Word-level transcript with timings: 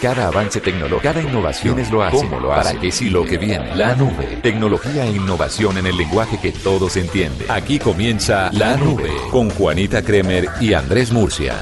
Cada 0.00 0.28
avance 0.28 0.60
tecnológico, 0.60 1.00
cada 1.02 1.20
innovación 1.20 1.80
es 1.80 1.90
lo 1.90 2.04
hace, 2.04 2.16
cómo 2.18 2.38
lo 2.38 2.52
hace, 2.52 2.68
para 2.68 2.80
qué 2.80 2.92
sí 2.92 3.10
lo 3.10 3.24
que 3.24 3.36
viene. 3.36 3.74
La 3.74 3.96
nube, 3.96 4.38
tecnología 4.42 5.04
e 5.04 5.10
innovación 5.10 5.76
en 5.76 5.88
el 5.88 5.96
lenguaje 5.96 6.38
que 6.40 6.52
todos 6.52 6.96
entienden. 6.96 7.50
Aquí 7.50 7.80
comienza 7.80 8.48
La 8.52 8.76
Nube 8.76 9.10
con 9.32 9.50
Juanita 9.50 10.02
Kremer 10.02 10.48
y 10.60 10.72
Andrés 10.74 11.10
Murcia. 11.10 11.56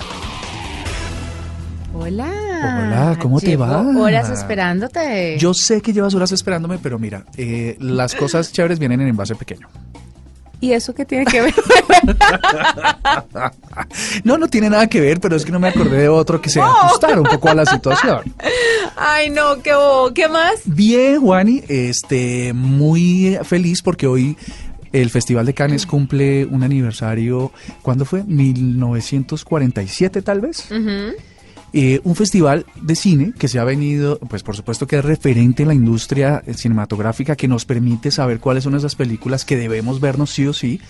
Hola. 1.94 2.26
Hola, 2.26 3.18
¿cómo 3.22 3.40
te 3.40 3.56
va? 3.56 3.80
Horas 3.80 4.28
esperándote. 4.28 5.38
Yo 5.38 5.54
sé 5.54 5.80
que 5.80 5.94
llevas 5.94 6.14
horas 6.14 6.30
esperándome, 6.30 6.78
pero 6.78 6.98
mira, 6.98 7.24
eh, 7.38 7.78
las 7.80 8.14
cosas 8.14 8.52
chéveres 8.52 8.78
vienen 8.78 9.00
en 9.00 9.08
envase 9.08 9.34
pequeño. 9.34 9.66
¿Y 10.60 10.72
eso 10.72 10.94
qué 10.94 11.04
tiene 11.04 11.24
que 11.24 11.42
ver? 11.42 11.54
No, 14.24 14.38
no 14.38 14.48
tiene 14.48 14.70
nada 14.70 14.86
que 14.88 15.00
ver, 15.00 15.20
pero 15.20 15.36
es 15.36 15.44
que 15.44 15.52
no 15.52 15.60
me 15.60 15.68
acordé 15.68 15.98
de 15.98 16.08
otro 16.08 16.40
que 16.40 16.48
se 16.48 16.60
ajustara 16.60 17.20
un 17.20 17.26
poco 17.26 17.50
a 17.50 17.54
la 17.54 17.66
situación. 17.66 18.34
Ay, 18.96 19.30
no, 19.30 19.62
qué 19.62 19.74
bobo. 19.74 20.14
¿Qué 20.14 20.28
más? 20.28 20.62
Bien, 20.64 21.20
Juani, 21.20 21.62
este, 21.68 22.52
muy 22.54 23.38
feliz 23.44 23.82
porque 23.82 24.06
hoy 24.06 24.36
el 24.92 25.10
Festival 25.10 25.44
de 25.46 25.54
Cannes 25.54 25.86
cumple 25.86 26.46
un 26.46 26.62
aniversario, 26.62 27.52
¿cuándo 27.82 28.04
fue? 28.04 28.24
1947 28.24 30.22
tal 30.22 30.40
vez. 30.40 30.68
Eh, 31.72 32.00
un 32.04 32.16
festival 32.16 32.64
de 32.80 32.94
cine 32.94 33.32
que 33.38 33.48
se 33.48 33.58
ha 33.58 33.64
venido, 33.64 34.18
pues 34.18 34.42
por 34.42 34.56
supuesto 34.56 34.86
que 34.86 34.96
es 34.96 35.04
referente 35.04 35.62
en 35.62 35.68
la 35.68 35.74
industria 35.74 36.42
cinematográfica, 36.54 37.36
que 37.36 37.48
nos 37.48 37.64
permite 37.64 38.10
saber 38.10 38.40
cuáles 38.40 38.64
son 38.64 38.76
esas 38.76 38.94
películas 38.94 39.44
que 39.44 39.56
debemos 39.56 40.00
vernos 40.00 40.30
sí 40.30 40.46
o 40.46 40.52
sí, 40.52 40.80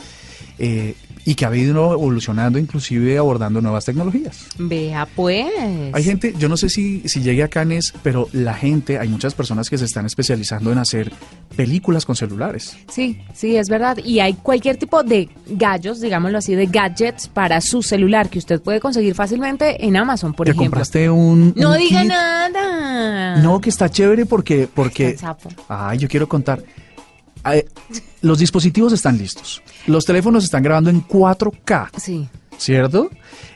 eh, 0.58 0.94
y 1.28 1.34
que 1.34 1.44
ha 1.44 1.48
venido 1.50 1.92
evolucionando, 1.92 2.56
inclusive 2.56 3.18
abordando 3.18 3.60
nuevas 3.60 3.84
tecnologías. 3.84 4.46
Vea, 4.58 5.06
pues. 5.16 5.44
Hay 5.92 6.04
gente, 6.04 6.32
yo 6.38 6.48
no 6.48 6.56
sé 6.56 6.68
si, 6.70 7.02
si 7.08 7.20
llegue 7.20 7.42
a 7.42 7.48
Cannes, 7.48 7.92
pero 8.04 8.28
la 8.32 8.54
gente, 8.54 8.98
hay 9.00 9.08
muchas 9.08 9.34
personas 9.34 9.68
que 9.68 9.76
se 9.76 9.84
están 9.86 10.06
especializando 10.06 10.70
en 10.70 10.78
hacer 10.78 11.12
películas 11.56 12.06
con 12.06 12.14
celulares. 12.14 12.76
Sí, 12.88 13.20
sí, 13.34 13.56
es 13.56 13.68
verdad. 13.68 13.98
Y 13.98 14.20
hay 14.20 14.34
cualquier 14.34 14.76
tipo 14.76 15.02
de 15.02 15.28
gallos, 15.48 16.00
digámoslo 16.00 16.38
así, 16.38 16.54
de 16.54 16.66
gadgets 16.66 17.26
para 17.26 17.60
su 17.60 17.82
celular 17.82 18.30
que 18.30 18.38
usted 18.38 18.60
puede 18.62 18.78
conseguir 18.78 19.16
fácilmente 19.16 19.84
en 19.84 19.96
Amazon, 19.96 20.32
por 20.32 20.44
¿Te 20.46 20.52
ejemplo. 20.52 20.66
compraste 20.70 21.10
un, 21.10 21.52
No 21.56 21.72
un 21.72 21.78
diga 21.78 22.02
kit? 22.02 22.08
nada. 22.10 23.42
No, 23.42 23.60
que 23.60 23.70
está 23.70 23.88
chévere 23.88 24.26
porque, 24.26 24.68
porque, 24.72 25.16
ay, 25.68 25.98
yo 25.98 26.06
quiero 26.08 26.28
contar. 26.28 26.62
Ay, 27.46 27.62
los 28.22 28.38
dispositivos 28.40 28.92
están 28.92 29.16
listos. 29.18 29.62
Los 29.86 30.04
teléfonos 30.04 30.42
están 30.44 30.62
grabando 30.64 30.90
en 30.90 31.00
4K, 31.06 31.90
Sí. 31.96 32.28
¿cierto? 32.58 33.08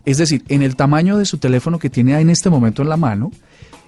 Es 0.04 0.18
decir, 0.18 0.44
en 0.48 0.62
el 0.62 0.76
tamaño 0.76 1.18
de 1.18 1.24
su 1.24 1.38
teléfono 1.38 1.78
que 1.78 1.90
tiene 1.90 2.18
en 2.20 2.30
este 2.30 2.50
momento 2.50 2.82
en 2.82 2.88
la 2.88 2.96
mano, 2.96 3.32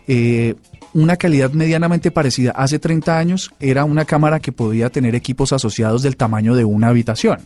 eh, 0.09 0.55
una 0.95 1.17
calidad 1.17 1.53
medianamente 1.53 2.11
parecida. 2.11 2.51
Hace 2.51 2.79
30 2.79 3.17
años 3.17 3.51
era 3.61 3.85
una 3.85 4.05
cámara 4.05 4.41
que 4.41 4.51
podía 4.53 4.91
tener 4.91 5.15
equipos 5.15 5.53
asociados 5.53 6.03
del 6.03 6.17
tamaño 6.17 6.55
de 6.55 6.65
una 6.65 6.89
habitación. 6.89 7.39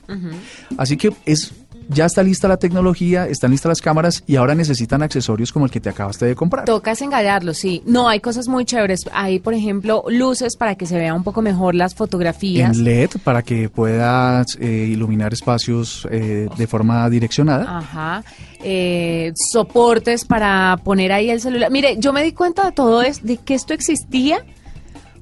Así 0.79 0.97
que 0.97 1.13
es 1.27 1.53
ya 1.89 2.07
está 2.07 2.23
lista 2.23 2.49
la 2.49 2.57
tecnología, 2.57 3.27
están 3.27 3.51
listas 3.51 3.71
las 3.71 3.81
cámaras 3.81 4.23
y 4.27 4.37
ahora 4.37 4.55
necesitan 4.55 5.03
accesorios 5.03 5.53
como 5.53 5.67
el 5.67 5.71
que 5.71 5.81
te 5.81 5.89
acabaste 5.89 6.27
de 6.27 6.35
comprar. 6.35 6.65
Tocas 6.65 7.01
engallarlo, 7.03 7.55
sí. 7.55 7.83
No, 7.87 8.09
hay 8.09 8.21
cosas 8.21 8.49
muy 8.49 8.65
chéveres. 8.65 9.05
Hay, 9.13 9.39
por 9.39 9.55
ejemplo, 9.55 10.05
luces 10.09 10.57
para 10.57 10.75
que 10.75 10.87
se 10.87 10.97
vea 10.97 11.15
un 11.15 11.25
poco 11.25 11.43
mejor 11.43 11.75
las 11.75 11.95
fotografías. 11.95 12.77
En 12.77 12.85
LED 12.85 13.11
para 13.25 13.43
que 13.43 13.69
puedas 13.69 14.57
eh, 14.61 14.67
iluminar 14.67 15.33
espacios 15.33 16.07
eh, 16.11 16.49
de 16.57 16.67
forma 16.67 17.09
direccionada. 17.11 17.79
Ajá. 17.79 18.25
Eh, 18.63 19.33
soportes 19.35 20.25
para 20.25 20.79
poner 20.83 21.13
ahí 21.13 21.31
el 21.31 21.41
celular. 21.41 21.71
Mire, 21.71 21.97
yo 21.99 22.13
me 22.13 22.23
di 22.23 22.33
cuenta 22.33 22.65
de 22.65 22.73
todo 22.73 23.03
es 23.03 23.23
de 23.25 23.37
que 23.37 23.55
esto 23.55 23.75
existía 23.75 24.45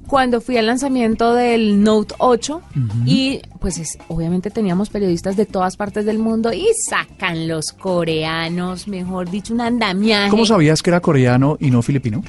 cuando 0.07 0.41
fui 0.41 0.57
al 0.57 0.67
lanzamiento 0.67 1.33
del 1.33 1.81
Note 1.83 2.15
8 2.19 2.61
y 3.05 3.41
pues 3.59 3.77
es- 3.77 3.97
obviamente 4.07 4.49
teníamos 4.51 4.89
periodistas 4.89 5.35
de 5.35 5.45
todas 5.45 5.75
partes 5.77 6.05
del 6.05 6.19
mundo 6.19 6.53
y 6.53 6.67
sacan 6.89 7.47
los 7.47 7.71
coreanos, 7.71 8.87
mejor 8.87 9.29
dicho, 9.29 9.53
un 9.53 9.61
andamiaje. 9.61 10.29
¿Cómo 10.29 10.45
sabías 10.45 10.81
que 10.83 10.89
era 10.91 10.99
coreano 11.01 11.57
y 11.59 11.71
no 11.71 11.81
filipino? 11.81 12.23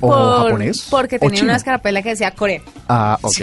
¿O 0.00 0.08
Por- 0.08 0.44
japonés? 0.44 0.86
Porque 0.90 1.16
¿O 1.16 1.18
tenía 1.20 1.42
una 1.44 1.56
escarapela 1.56 2.02
que 2.02 2.10
decía 2.10 2.30
Corea. 2.32 2.62
Ah, 2.88 3.18
ok. 3.20 3.36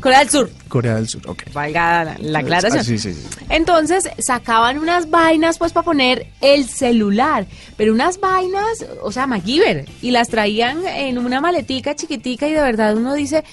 Corea 0.00 0.18
del 0.20 0.30
Sur. 0.30 0.50
Corea 0.68 0.94
del 0.96 1.08
Sur, 1.08 1.22
ok. 1.28 1.44
Valga 1.52 2.04
la, 2.04 2.16
la 2.18 2.38
aclaración. 2.40 2.78
Ah, 2.80 2.84
sí, 2.84 2.98
sí, 2.98 3.12
sí. 3.14 3.26
Entonces 3.48 4.08
sacaban 4.18 4.78
unas 4.78 5.10
vainas 5.10 5.58
pues 5.58 5.72
para 5.72 5.84
poner 5.84 6.26
el 6.40 6.68
celular, 6.68 7.46
pero 7.76 7.92
unas 7.92 8.20
vainas, 8.20 8.84
o 9.02 9.10
sea, 9.12 9.26
MacGyver, 9.26 9.86
y 10.02 10.10
las 10.10 10.28
traían 10.28 10.86
en 10.86 11.18
una 11.18 11.40
maletica 11.40 11.94
chiquitica 11.94 12.46
y 12.48 12.52
de 12.52 12.60
verdad 12.62 12.96
uno 12.96 13.14
dice, 13.14 13.44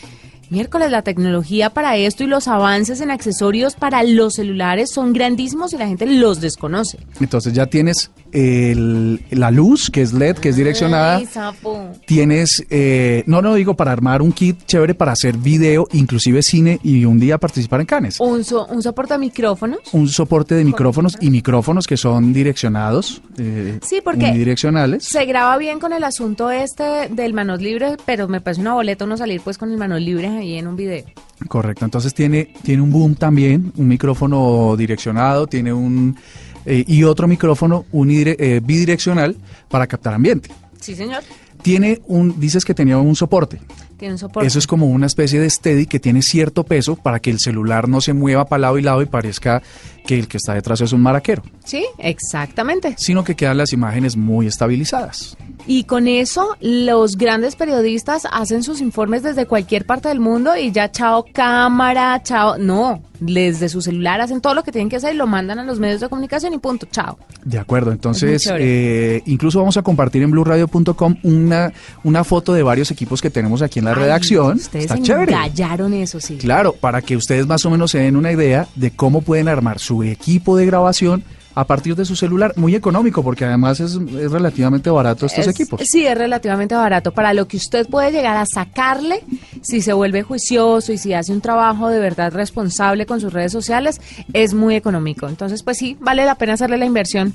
miércoles 0.49 0.91
la 0.91 1.01
tecnología 1.01 1.69
para 1.69 1.95
esto 1.97 2.23
y 2.23 2.27
los 2.27 2.47
avances 2.47 3.01
en 3.01 3.11
accesorios 3.11 3.75
para 3.75 4.03
los 4.03 4.35
celulares 4.35 4.91
son 4.91 5.13
grandísimos 5.13 5.73
y 5.73 5.77
la 5.77 5.87
gente 5.87 6.05
los 6.05 6.41
desconoce. 6.41 6.99
Entonces 7.19 7.53
ya 7.53 7.65
tienes 7.67 8.11
el- 8.31 9.21
la 9.31 9.51
luz, 9.51 9.89
que 9.89 10.01
es 10.01 10.13
LED, 10.13 10.37
que 10.37 10.49
es 10.49 10.55
direccionada. 10.55 11.17
Ay, 11.17 11.25
sapo. 11.25 11.89
Tienes, 12.05 12.63
eh, 12.69 13.23
no, 13.25 13.41
no 13.41 13.53
digo 13.55 13.75
para 13.75 13.91
armar 13.91 14.21
un 14.21 14.31
kit 14.31 14.65
chévere 14.65 14.93
para 14.93 15.11
hacer 15.13 15.37
video, 15.37 15.87
inclusive 15.93 16.41
cine 16.43 16.79
y 16.83 17.05
un 17.05 17.19
día 17.19 17.37
participar 17.37 17.79
en 17.81 17.85
Cannes. 17.87 18.19
Un, 18.19 18.43
so- 18.43 18.66
un 18.67 18.81
soporte 18.83 19.13
a 19.13 19.17
micrófonos. 19.17 19.79
Un 19.93 20.07
soporte 20.09 20.55
de 20.55 20.63
micrófonos 20.63 21.17
y 21.19 21.29
micrófonos 21.29 21.87
que 21.87 21.97
son 21.97 22.33
direccionados, 22.33 23.21
eh, 23.37 23.79
Sí, 23.83 23.99
porque 24.03 24.25
unidireccionales. 24.25 25.05
Se 25.05 25.25
graba 25.25 25.57
bien 25.57 25.79
con 25.79 25.93
el 25.93 26.03
asunto 26.03 26.51
este 26.51 27.09
del 27.09 27.33
manos 27.33 27.61
libres, 27.61 27.97
pero 28.05 28.27
me 28.27 28.41
parece 28.41 28.61
una 28.61 28.73
boleta 28.73 29.05
no 29.05 29.17
salir 29.17 29.41
pues 29.41 29.57
con 29.57 29.71
el 29.71 29.77
manos 29.77 30.01
libres 30.01 30.31
ahí 30.39 30.55
en 30.55 30.67
un 30.67 30.75
video. 30.75 31.05
Correcto, 31.47 31.85
entonces 31.85 32.13
tiene, 32.13 32.53
tiene 32.63 32.81
un 32.81 32.91
boom 32.91 33.16
también, 33.16 33.72
un 33.77 33.88
micrófono 33.88 34.75
direccionado, 34.75 35.47
tiene 35.47 35.72
un 35.72 36.17
eh, 36.66 36.83
y 36.88 37.03
otro 37.03 37.27
micrófono 37.27 37.85
eh, 37.94 38.61
bidireccional 38.63 39.35
para 39.69 39.88
captar 39.88 40.13
ambiente. 40.13 40.51
Sí, 40.79 40.95
señor. 40.95 41.23
Tiene 41.61 42.01
un, 42.07 42.39
dices 42.39 42.63
que 42.63 42.73
tenía 42.73 42.97
un 42.97 43.16
soporte. 43.16 43.59
Tiene 43.97 44.13
un 44.13 44.17
soporte. 44.17 44.47
Eso 44.47 44.59
es 44.59 44.67
como 44.67 44.88
una 44.88 45.07
especie 45.07 45.39
de 45.39 45.49
steady 45.49 45.85
que 45.85 45.99
tiene 45.99 46.22
cierto 46.22 46.63
peso 46.63 46.95
para 46.95 47.19
que 47.19 47.31
el 47.31 47.39
celular 47.39 47.89
no 47.89 48.01
se 48.01 48.13
mueva 48.13 48.45
para 48.45 48.61
lado 48.61 48.78
y 48.78 48.81
lado 48.81 49.01
y 49.01 49.05
parezca 49.05 49.61
que 50.09 50.18
el 50.18 50.28
que 50.28 50.38
está 50.38 50.56
detrás 50.56 50.81
es 50.81 50.92
un 50.92 51.02
maraquero, 51.02 51.44
Sí, 51.64 51.86
exactamente. 52.00 52.96
sino 52.97 53.24
que 53.24 53.36
quedan 53.36 53.58
las 53.58 53.74
imágenes 53.74 54.18
muy 54.18 54.47
estabilizadas. 54.47 55.38
Y 55.68 55.84
con 55.84 56.08
eso 56.08 56.56
los 56.62 57.16
grandes 57.16 57.56
periodistas 57.56 58.24
hacen 58.31 58.64
sus 58.64 58.81
informes 58.81 59.22
desde 59.22 59.46
cualquier 59.46 59.86
parte 59.86 60.08
del 60.09 60.20
mundo 60.20 60.56
y 60.58 60.72
ya 60.72 60.90
chao 60.92 61.25
cámara, 61.31 62.22
chao, 62.24 62.58
no, 62.58 63.03
desde 63.20 63.70
su 63.70 63.81
celular 63.81 64.20
hacen 64.22 64.42
todo 64.42 64.56
lo 64.56 64.64
que 64.64 64.72
tienen 64.72 64.90
que 64.90 64.96
hacer 64.96 65.14
y 65.14 65.18
lo 65.18 65.28
mandan 65.28 65.59
a 65.59 65.64
los 65.64 65.78
medios 65.80 66.00
de 66.02 66.09
comunicación 66.09 66.53
y 66.53 66.58
punto, 66.58 66.88
chao. 66.90 67.20
De 67.44 67.59
acuerdo, 67.59 67.91
entonces 67.91 68.44
chévere. 68.44 69.18
eh, 69.18 69.24
incluso 69.28 69.59
vamos 69.59 69.78
a 69.78 69.81
compartir 69.84 70.24
en 70.24 70.31
blueradio.com 70.31 71.18
una, 71.24 71.72
una 72.03 72.24
foto 72.24 72.53
de 72.53 72.64
varios 72.64 72.90
equipos 72.91 73.22
que 73.22 73.30
tenemos 73.30 73.62
aquí 73.62 73.80
en 73.80 73.86
la 73.86 73.91
Ay, 73.91 73.97
redacción. 73.97 74.58
Ustedes 74.58 74.86
Está 74.86 75.00
chévere. 75.02 75.34
engallaron 75.34 75.94
eso, 75.94 76.20
sí. 76.20 76.38
Claro, 76.38 76.74
para 76.74 77.02
que 77.02 77.16
ustedes 77.18 77.46
más 77.46 77.64
o 77.66 77.70
menos 77.70 77.91
se 77.91 78.00
den 78.00 78.16
una 78.16 78.31
idea 78.31 78.68
de 78.76 78.91
cómo 78.91 79.22
pueden 79.22 79.47
armar 79.50 79.80
su 79.80 79.98
equipo 80.03 80.55
de 80.57 80.65
grabación 80.65 81.23
a 81.55 81.65
partir 81.65 81.95
de 81.95 82.05
su 82.05 82.15
celular, 82.15 82.53
muy 82.55 82.73
económico, 82.75 83.21
porque 83.21 83.43
además 83.43 83.79
es, 83.81 83.95
es 83.95 84.31
relativamente 84.31 84.89
barato 84.89 85.25
estos 85.25 85.45
Es- 85.45 85.47
equipos. 85.59 85.81
Sí, 85.83 86.05
es 86.05 86.17
relativamente 86.17 86.73
barato 86.75 87.11
para 87.11 87.33
lo 87.33 87.47
que 87.49 87.57
usted 87.57 87.85
puede 87.89 88.11
llegar 88.11 88.37
a 88.37 88.45
sacarle 88.45 89.23
si 89.61 89.81
se 89.81 89.91
vuelve 89.91 90.21
juicioso 90.23 90.93
y 90.93 90.97
si 90.97 91.13
hace 91.13 91.33
un 91.33 91.41
trabajo 91.41 91.89
de 91.89 91.99
verdad 91.99 92.31
responsable 92.31 93.05
con 93.05 93.19
sus 93.19 93.33
redes 93.33 93.51
sociales, 93.51 93.99
es 94.31 94.53
muy 94.53 94.75
económico. 94.75 95.27
Entonces, 95.27 95.63
pues 95.63 95.77
sí, 95.77 95.97
vale 95.99 96.23
la 96.25 96.35
pena 96.35 96.53
hacerle 96.53 96.77
la 96.77 96.85
inversión. 96.85 97.33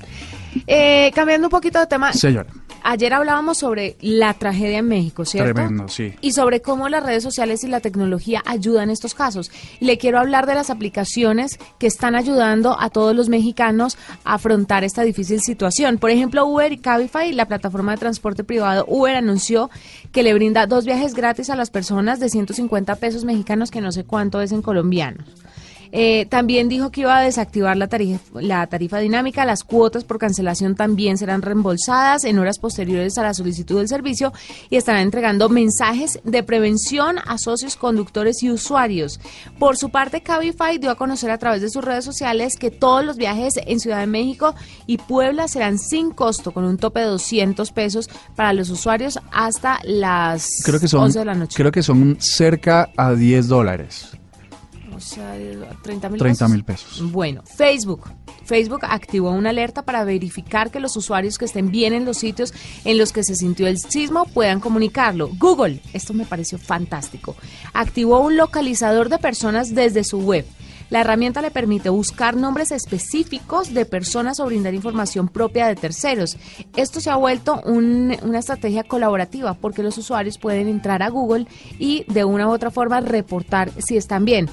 Eh, 0.65 1.11
cambiando 1.13 1.47
un 1.47 1.51
poquito 1.51 1.79
de 1.79 1.85
tema, 1.85 2.13
Señora, 2.13 2.47
ayer 2.85 3.13
hablábamos 3.13 3.57
sobre 3.57 3.97
la 3.99 4.33
tragedia 4.35 4.77
en 4.77 4.87
México, 4.87 5.25
¿cierto? 5.25 5.53
tremendo, 5.53 5.87
sí. 5.87 6.13
y 6.21 6.31
sobre 6.31 6.61
cómo 6.61 6.87
las 6.87 7.03
redes 7.03 7.23
sociales 7.23 7.63
y 7.63 7.67
la 7.67 7.79
tecnología 7.79 8.41
ayudan 8.45 8.85
en 8.85 8.89
estos 8.91 9.15
casos. 9.15 9.51
Y 9.79 9.85
le 9.85 9.97
quiero 9.97 10.19
hablar 10.19 10.45
de 10.45 10.55
las 10.55 10.69
aplicaciones 10.69 11.59
que 11.79 11.87
están 11.87 12.15
ayudando 12.15 12.79
a 12.79 12.89
todos 12.89 13.15
los 13.15 13.27
mexicanos 13.27 13.97
a 14.23 14.35
afrontar 14.35 14.83
esta 14.83 15.01
difícil 15.01 15.41
situación. 15.41 15.97
Por 15.97 16.11
ejemplo, 16.11 16.45
Uber 16.45 16.71
y 16.71 16.77
Cabify, 16.77 17.33
la 17.33 17.47
plataforma 17.47 17.93
de 17.93 17.97
transporte 17.97 18.43
privado 18.43 18.85
Uber, 18.87 19.15
anunció 19.15 19.69
que 20.11 20.23
le 20.23 20.33
brinda 20.33 20.67
dos 20.67 20.85
viajes 20.85 21.15
gratis 21.15 21.49
a 21.49 21.55
las 21.55 21.71
personas 21.71 22.19
de 22.19 22.29
150 22.29 22.95
pesos 22.97 23.25
mexicanos, 23.25 23.71
que 23.71 23.81
no 23.81 23.91
sé 23.91 24.03
cuánto 24.03 24.41
es 24.41 24.51
en 24.51 24.61
colombianos. 24.61 25.25
Eh, 25.97 26.25
también 26.25 26.67
dijo 26.67 26.91
que 26.91 27.01
iba 27.01 27.15
a 27.15 27.21
desactivar 27.21 27.77
la 27.77 27.87
tarifa, 27.87 28.19
la 28.41 28.67
tarifa 28.67 28.99
dinámica, 28.99 29.45
las 29.45 29.63
cuotas 29.63 30.03
por 30.03 30.19
cancelación 30.19 30.75
también 30.75 31.17
serán 31.17 31.41
reembolsadas 31.41 32.25
en 32.25 32.37
horas 32.37 32.59
posteriores 32.59 33.17
a 33.17 33.23
la 33.23 33.33
solicitud 33.33 33.77
del 33.77 33.87
servicio 33.87 34.33
y 34.69 34.75
estará 34.75 35.01
entregando 35.01 35.47
mensajes 35.47 36.19
de 36.25 36.43
prevención 36.43 37.15
a 37.25 37.37
socios, 37.37 37.77
conductores 37.77 38.43
y 38.43 38.51
usuarios. 38.51 39.21
Por 39.57 39.77
su 39.77 39.89
parte, 39.89 40.19
Cabify 40.19 40.79
dio 40.79 40.91
a 40.91 40.95
conocer 40.95 41.31
a 41.31 41.37
través 41.37 41.61
de 41.61 41.69
sus 41.69 41.81
redes 41.81 42.03
sociales 42.03 42.57
que 42.57 42.71
todos 42.71 43.05
los 43.05 43.15
viajes 43.15 43.53
en 43.65 43.79
Ciudad 43.79 44.01
de 44.01 44.07
México 44.07 44.53
y 44.87 44.97
Puebla 44.97 45.47
serán 45.47 45.79
sin 45.79 46.11
costo, 46.11 46.51
con 46.51 46.65
un 46.65 46.77
tope 46.77 46.99
de 46.99 47.05
200 47.05 47.71
pesos 47.71 48.09
para 48.35 48.51
los 48.51 48.69
usuarios 48.69 49.17
hasta 49.31 49.79
las 49.85 50.61
creo 50.65 50.81
que 50.81 50.89
son, 50.89 51.03
11 51.03 51.19
de 51.19 51.25
la 51.25 51.35
noche. 51.35 51.55
Creo 51.55 51.71
que 51.71 51.83
son 51.83 52.17
cerca 52.19 52.89
a 52.97 53.13
10 53.13 53.47
dólares. 53.47 54.09
O 54.95 54.99
sea, 54.99 55.35
30 55.83 56.09
mil 56.09 56.19
30 56.19 56.47
mil 56.47 56.63
pesos. 56.63 57.11
Bueno, 57.11 57.43
Facebook. 57.43 58.09
Facebook 58.45 58.81
activó 58.83 59.31
una 59.31 59.49
alerta 59.49 59.81
para 59.81 60.03
verificar 60.05 60.71
que 60.71 60.79
los 60.79 60.95
usuarios 60.95 61.37
que 61.37 61.45
estén 61.45 61.71
bien 61.71 61.93
en 61.93 62.05
los 62.05 62.17
sitios 62.17 62.53
en 62.85 62.97
los 62.97 63.11
que 63.11 63.23
se 63.23 63.35
sintió 63.35 63.67
el 63.67 63.77
sismo 63.79 64.25
puedan 64.25 64.59
comunicarlo. 64.59 65.29
Google, 65.37 65.81
esto 65.93 66.13
me 66.13 66.25
pareció 66.25 66.57
fantástico, 66.59 67.35
activó 67.73 68.19
un 68.19 68.37
localizador 68.37 69.09
de 69.09 69.17
personas 69.17 69.73
desde 69.75 70.03
su 70.03 70.19
web. 70.19 70.45
La 70.91 71.01
herramienta 71.01 71.41
le 71.41 71.49
permite 71.49 71.89
buscar 71.89 72.35
nombres 72.37 72.69
específicos 72.71 73.73
de 73.73 73.85
personas 73.87 74.39
o 74.39 74.45
brindar 74.45 74.75
información 74.75 75.27
propia 75.27 75.65
de 75.65 75.75
terceros. 75.75 76.37
Esto 76.75 77.01
se 77.01 77.09
ha 77.09 77.15
vuelto 77.15 77.59
un- 77.65 78.15
una 78.21 78.37
estrategia 78.37 78.83
colaborativa 78.83 79.55
porque 79.55 79.81
los 79.81 79.97
usuarios 79.97 80.37
pueden 80.37 80.67
entrar 80.67 81.01
a 81.01 81.09
Google 81.09 81.47
y 81.79 82.05
de 82.13 82.23
una 82.23 82.47
u 82.47 82.51
otra 82.51 82.69
forma 82.69 83.01
reportar 83.01 83.71
si 83.83 83.97
están 83.97 84.25
bien. 84.25 84.47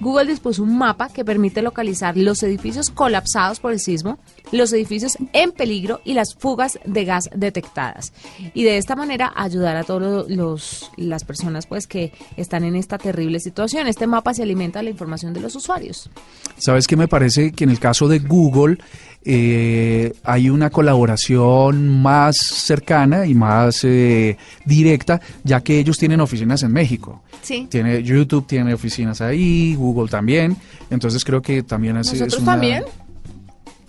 Google 0.00 0.26
dispuso 0.26 0.62
un 0.62 0.78
mapa 0.78 1.08
que 1.08 1.24
permite 1.24 1.60
localizar 1.60 2.16
los 2.16 2.42
edificios 2.44 2.90
colapsados 2.90 3.58
por 3.58 3.72
el 3.72 3.80
sismo, 3.80 4.18
los 4.52 4.72
edificios 4.72 5.18
en 5.32 5.52
peligro 5.52 6.00
y 6.04 6.14
las 6.14 6.34
fugas 6.34 6.78
de 6.84 7.04
gas 7.04 7.28
detectadas. 7.34 8.12
Y 8.54 8.64
de 8.64 8.78
esta 8.78 8.96
manera 8.96 9.32
ayudar 9.36 9.76
a 9.76 9.84
todas 9.84 10.28
los 10.30 10.90
las 10.96 11.24
personas 11.24 11.66
pues 11.66 11.86
que 11.86 12.12
están 12.36 12.64
en 12.64 12.74
esta 12.76 12.98
terrible 12.98 13.40
situación. 13.40 13.86
Este 13.86 14.06
mapa 14.06 14.34
se 14.34 14.42
alimenta 14.42 14.78
de 14.80 14.84
la 14.84 14.90
información 14.90 15.32
de 15.32 15.40
los 15.40 15.54
usuarios. 15.56 16.10
¿Sabes 16.56 16.86
qué 16.86 16.96
me 16.96 17.08
parece 17.08 17.52
que 17.52 17.64
en 17.64 17.70
el 17.70 17.78
caso 17.78 18.08
de 18.08 18.18
Google 18.20 18.78
eh, 19.24 20.12
hay 20.24 20.48
una 20.48 20.70
colaboración 20.70 22.00
más 22.00 22.36
cercana 22.38 23.26
y 23.26 23.34
más 23.34 23.84
eh, 23.84 24.36
directa, 24.64 25.20
ya 25.44 25.60
que 25.60 25.78
ellos 25.78 25.98
tienen 25.98 26.20
oficinas 26.20 26.62
en 26.62 26.72
México? 26.72 27.22
Sí. 27.42 27.66
Tiene 27.70 28.02
YouTube 28.02 28.46
tiene 28.46 28.74
oficinas 28.74 29.20
ahí, 29.20 29.74
Google 29.74 30.08
también. 30.08 30.56
Entonces 30.90 31.24
creo 31.24 31.42
que 31.42 31.62
también 31.62 31.96
es, 31.98 32.08
es 32.12 32.20
¿Nosotros 32.20 32.42
una- 32.42 32.52
también? 32.52 32.84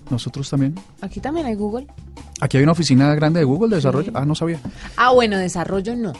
Nosotros 0.09 0.49
también. 0.49 0.75
Aquí 1.01 1.19
también 1.19 1.45
hay 1.45 1.55
Google. 1.55 1.87
Aquí 2.41 2.57
hay 2.57 2.63
una 2.63 2.71
oficina 2.71 3.13
grande 3.15 3.39
de 3.39 3.45
Google 3.45 3.69
de 3.69 3.75
desarrollo. 3.77 4.11
Ah, 4.15 4.25
no 4.25 4.35
sabía. 4.35 4.59
Ah, 4.97 5.11
bueno, 5.11 5.37
desarrollo 5.37 5.95
no. 5.95 6.13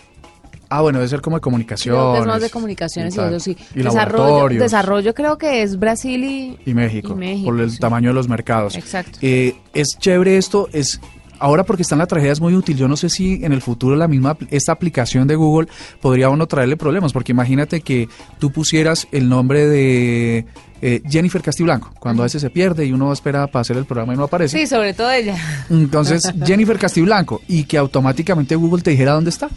Ah, 0.70 0.82
bueno, 0.82 1.00
debe 1.00 1.10
ser 1.10 1.22
como 1.22 1.38
de 1.38 1.42
comunicaciones. 1.42 2.14
Que 2.14 2.20
es 2.20 2.26
más 2.28 2.42
de 2.42 2.50
comunicaciones 2.52 3.16
y, 3.16 3.20
eso 3.20 3.40
sí. 3.40 3.58
Y 3.74 3.82
desarrollo, 3.82 4.60
desarrollo 4.60 5.16
creo 5.16 5.38
que 5.38 5.64
es 5.64 5.80
Brasil 5.80 6.24
y, 6.24 6.60
y 6.64 6.74
México, 6.76 7.14
y 7.14 7.16
México, 7.16 7.46
por 7.50 7.60
el 7.60 7.72
sí. 7.72 7.80
tamaño 7.80 8.10
de 8.10 8.14
los 8.14 8.30
mercados. 8.30 8.76
Exacto. 8.76 9.18
Eh, 9.24 9.56
es 9.74 9.98
chévere 9.98 10.38
esto, 10.38 10.70
es 10.72 11.02
ahora 11.40 11.64
porque 11.64 11.82
está 11.82 11.96
en 11.96 12.00
la 12.00 12.06
tragedia 12.06 12.34
es 12.34 12.42
muy 12.42 12.54
útil. 12.54 12.78
Yo 12.78 12.88
no 12.88 12.98
sé 12.98 13.10
si 13.10 13.44
en 13.44 13.52
el 13.52 13.62
futuro 13.62 13.96
la 13.96 14.08
misma 14.08 14.38
esta 14.52 14.72
aplicación 14.72 15.28
de 15.28 15.36
Google 15.36 15.68
podría 16.02 16.30
uno 16.30 16.46
traerle 16.48 16.78
problemas, 16.78 17.14
porque 17.14 17.32
imagínate 17.32 17.82
que 17.82 18.08
tú 18.38 18.52
pusieras 18.52 19.08
el 19.12 19.28
nombre 19.28 19.68
de 19.68 20.46
eh, 20.82 21.02
Jennifer 21.08 21.42
Castiblanco, 21.42 21.92
cuando 22.00 22.24
a 22.24 22.26
veces 22.26 22.42
se 22.42 22.50
pierde 22.50 22.86
y 22.86 22.92
uno 22.92 23.12
espera 23.12 23.48
para 23.48 23.62
hacer 23.62 23.78
el 23.78 23.86
programa 23.86 24.14
y 24.14 24.18
no 24.18 24.24
aparece. 24.24 24.58
Sí, 24.58 24.68
sobre 24.68 24.94
todo 24.94 25.12
ella. 25.12 25.36
Entonces, 25.70 26.24
Jennifer 26.46 26.78
Castiblanco 26.78 27.42
y 27.48 27.66
que 27.66 27.78
automáticamente 27.78 28.56
Google 28.56 28.82
te 28.82 28.92
dijera 28.92 29.14
dónde 29.14 29.30
está. 29.30 29.50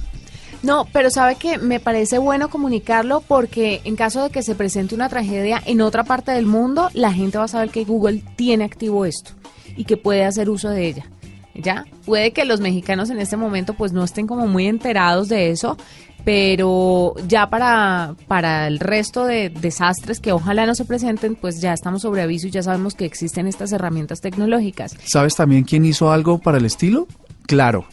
No, 0.63 0.87
pero 0.93 1.11
sabe 1.11 1.35
que 1.35 1.59
me 1.59 1.81
parece 1.81 2.19
bueno 2.19 2.49
comunicarlo 2.49 3.21
porque 3.21 3.81
en 3.85 3.97
caso 3.97 4.23
de 4.23 4.31
que 4.31 4.45
se 4.45 4.55
presente 4.55 4.95
una 4.95 5.09
tragedia 5.09 5.61
en 5.67 5.81
otra 5.81 6.05
parte 6.05 6.31
del 6.31 6.47
mundo, 6.47 6.89
la 6.95 7.13
gente 7.13 7.39
va 7.39 7.45
a 7.45 7.49
saber 7.49 7.71
que 7.71 7.85
Google 7.85 8.23
tiene 8.37 8.65
activo 8.65 9.05
esto 9.05 9.33
y 9.77 9.85
que 9.85 9.97
puede 9.97 10.25
hacer 10.25 10.49
uso 10.49 10.69
de 10.69 10.87
ella. 10.87 11.07
¿Ya? 11.55 11.85
Puede 12.07 12.33
que 12.33 12.47
los 12.47 12.61
mexicanos 12.61 13.11
en 13.11 13.19
este 13.19 13.37
momento 13.37 13.75
pues 13.75 13.93
no 13.93 14.05
estén 14.05 14.27
como 14.27 14.47
muy 14.47 14.69
enterados 14.69 15.29
de 15.29 15.51
eso, 15.51 15.77
pero 16.25 17.15
ya 17.27 17.51
para, 17.51 18.15
para 18.29 18.67
el 18.67 18.79
resto 18.79 19.25
de 19.25 19.51
desastres 19.51 20.21
que 20.21 20.33
ojalá 20.33 20.67
no 20.67 20.75
se 20.75 20.85
presenten, 20.85 21.35
pues 21.35 21.61
ya 21.61 21.73
estamos 21.73 22.03
sobre 22.03 22.23
aviso 22.23 22.47
y 22.47 22.51
ya 22.51 22.63
sabemos 22.63 22.95
que 22.95 23.05
existen 23.05 23.47
estas 23.47 23.73
herramientas 23.73 24.21
tecnológicas. 24.21 24.97
¿Sabes 25.05 25.35
también 25.35 25.65
quién 25.65 25.85
hizo 25.85 26.13
algo 26.13 26.39
para 26.39 26.59
el 26.59 26.65
estilo? 26.65 27.07
Claro. 27.47 27.87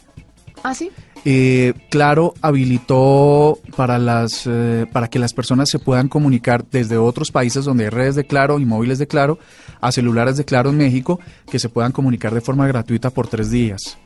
¿Ah, 0.62 0.74
sí? 0.74 0.90
Eh, 1.24 1.74
claro 1.90 2.32
habilitó 2.40 3.58
para 3.76 3.98
las 3.98 4.46
eh, 4.46 4.86
para 4.90 5.08
que 5.08 5.18
las 5.18 5.34
personas 5.34 5.68
se 5.68 5.78
puedan 5.78 6.08
comunicar 6.08 6.64
desde 6.64 6.96
otros 6.96 7.30
países 7.30 7.66
donde 7.66 7.84
hay 7.84 7.90
redes 7.90 8.14
de 8.14 8.24
Claro 8.24 8.58
y 8.58 8.64
móviles 8.64 8.98
de 8.98 9.06
Claro 9.06 9.38
a 9.82 9.92
celulares 9.92 10.38
de 10.38 10.46
Claro 10.46 10.70
en 10.70 10.78
México 10.78 11.20
que 11.50 11.58
se 11.58 11.68
puedan 11.68 11.92
comunicar 11.92 12.32
de 12.32 12.40
forma 12.40 12.66
gratuita 12.66 13.10
por 13.10 13.28
tres 13.28 13.50
días. 13.50 13.98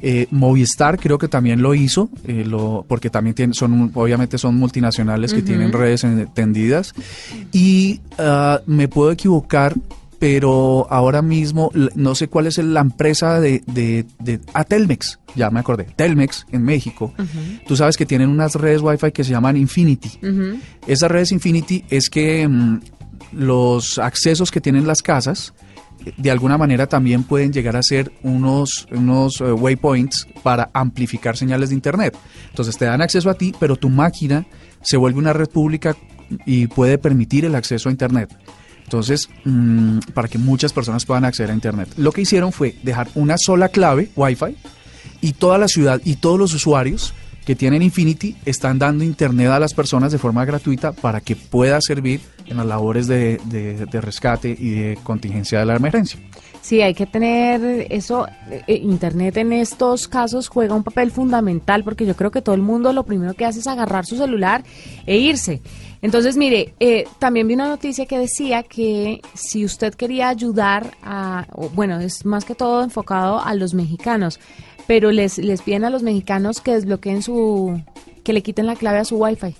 Eh, 0.00 0.26
Movistar 0.30 0.98
creo 0.98 1.16
que 1.16 1.28
también 1.28 1.62
lo 1.62 1.74
hizo, 1.74 2.10
eh, 2.26 2.44
lo, 2.44 2.84
porque 2.88 3.08
también 3.08 3.34
tienen, 3.34 3.54
son 3.54 3.92
obviamente 3.94 4.36
son 4.36 4.56
multinacionales 4.56 5.32
que 5.32 5.42
tienen 5.42 5.72
redes 5.72 6.02
entendidas 6.02 6.92
y 7.52 8.00
ah, 8.18 8.60
me 8.66 8.88
puedo 8.88 9.12
equivocar, 9.12 9.74
pero 10.18 10.88
ahora 10.90 11.22
mismo 11.22 11.70
no 11.94 12.16
sé 12.16 12.26
cuál 12.26 12.48
es 12.48 12.58
la 12.58 12.80
empresa 12.80 13.38
de, 13.40 13.62
de, 13.66 14.04
de 14.18 14.40
ah, 14.54 14.64
Telmex, 14.64 15.20
ya 15.36 15.50
me 15.50 15.60
acordé, 15.60 15.84
Telmex 15.94 16.46
en 16.50 16.64
México. 16.64 17.12
Tú 17.68 17.76
sabes 17.76 17.96
que 17.96 18.06
tienen 18.06 18.28
unas 18.28 18.56
redes 18.56 18.82
Wi-Fi 18.82 19.12
que 19.12 19.22
se 19.22 19.30
llaman 19.30 19.56
Infinity. 19.56 20.18
Esas 20.86 21.10
redes 21.12 21.30
Infinity 21.30 21.84
es 21.90 22.10
que 22.10 22.48
mm, 22.48 22.80
los 23.34 23.98
accesos 23.98 24.50
que 24.50 24.60
tienen 24.60 24.86
las 24.86 25.00
casas 25.00 25.54
de 26.16 26.30
alguna 26.30 26.58
manera 26.58 26.86
también 26.86 27.24
pueden 27.24 27.52
llegar 27.52 27.76
a 27.76 27.82
ser 27.82 28.12
unos, 28.22 28.86
unos 28.90 29.40
eh, 29.40 29.52
waypoints 29.52 30.26
para 30.42 30.70
amplificar 30.72 31.36
señales 31.36 31.70
de 31.70 31.74
Internet. 31.74 32.16
Entonces 32.50 32.76
te 32.76 32.84
dan 32.84 33.02
acceso 33.02 33.30
a 33.30 33.34
ti, 33.34 33.54
pero 33.58 33.76
tu 33.76 33.88
máquina 33.88 34.46
se 34.82 34.96
vuelve 34.96 35.18
una 35.18 35.32
red 35.32 35.48
pública 35.48 35.96
y 36.46 36.66
puede 36.66 36.98
permitir 36.98 37.44
el 37.44 37.54
acceso 37.54 37.88
a 37.88 37.92
Internet. 37.92 38.34
Entonces, 38.84 39.28
mm, 39.44 39.98
para 40.14 40.28
que 40.28 40.38
muchas 40.38 40.72
personas 40.72 41.06
puedan 41.06 41.24
acceder 41.24 41.50
a 41.50 41.54
Internet. 41.54 41.88
Lo 41.96 42.12
que 42.12 42.22
hicieron 42.22 42.52
fue 42.52 42.74
dejar 42.82 43.08
una 43.14 43.36
sola 43.38 43.68
clave 43.68 44.10
Wi-Fi 44.16 44.56
y 45.20 45.32
toda 45.32 45.58
la 45.58 45.68
ciudad 45.68 46.00
y 46.04 46.16
todos 46.16 46.38
los 46.38 46.52
usuarios 46.52 47.14
que 47.44 47.56
tienen 47.56 47.82
Infinity 47.82 48.36
están 48.44 48.78
dando 48.78 49.02
internet 49.04 49.48
a 49.48 49.58
las 49.58 49.74
personas 49.74 50.12
de 50.12 50.18
forma 50.18 50.44
gratuita 50.44 50.92
para 50.92 51.20
que 51.20 51.34
pueda 51.36 51.80
servir 51.80 52.20
en 52.46 52.56
las 52.56 52.66
labores 52.66 53.06
de, 53.06 53.40
de- 53.46 54.00
rescate 54.00 54.56
y 54.58 54.70
de 54.70 54.98
contingencia 55.02 55.60
de 55.60 55.66
la 55.66 55.76
emergencia. 55.76 56.20
Sí, 56.60 56.80
hay 56.80 56.94
que 56.94 57.06
tener 57.06 57.88
eso. 57.90 58.26
eh, 58.50 58.80
Internet 58.82 59.36
en 59.38 59.52
estos 59.52 60.06
casos 60.06 60.48
juega 60.48 60.74
un 60.74 60.84
papel 60.84 61.10
fundamental 61.10 61.82
porque 61.82 62.06
yo 62.06 62.14
creo 62.14 62.30
que 62.30 62.40
todo 62.42 62.54
el 62.54 62.62
mundo 62.62 62.92
lo 62.92 63.04
primero 63.04 63.34
que 63.34 63.44
hace 63.44 63.58
es 63.60 63.66
agarrar 63.66 64.06
su 64.06 64.16
celular 64.16 64.62
e 65.06 65.18
irse. 65.18 65.60
Entonces, 66.02 66.36
mire, 66.36 66.74
eh, 66.80 67.04
también 67.18 67.46
vi 67.48 67.54
una 67.54 67.68
noticia 67.68 68.06
que 68.06 68.18
decía 68.18 68.62
que 68.64 69.20
si 69.34 69.64
usted 69.64 69.94
quería 69.94 70.28
ayudar 70.28 70.92
a, 71.02 71.46
bueno, 71.74 71.98
es 72.00 72.24
más 72.24 72.44
que 72.44 72.54
todo 72.54 72.82
enfocado 72.82 73.40
a 73.40 73.54
los 73.54 73.72
mexicanos, 73.74 74.38
pero 74.86 75.10
les, 75.12 75.38
les 75.38 75.62
piden 75.62 75.84
a 75.84 75.90
los 75.90 76.02
mexicanos 76.02 76.60
que 76.60 76.74
desbloqueen 76.74 77.22
su, 77.22 77.80
que 78.24 78.32
le 78.32 78.42
quiten 78.42 78.66
la 78.66 78.74
clave 78.76 78.98
a 78.98 79.04
su 79.04 79.16
wifi 79.16 79.54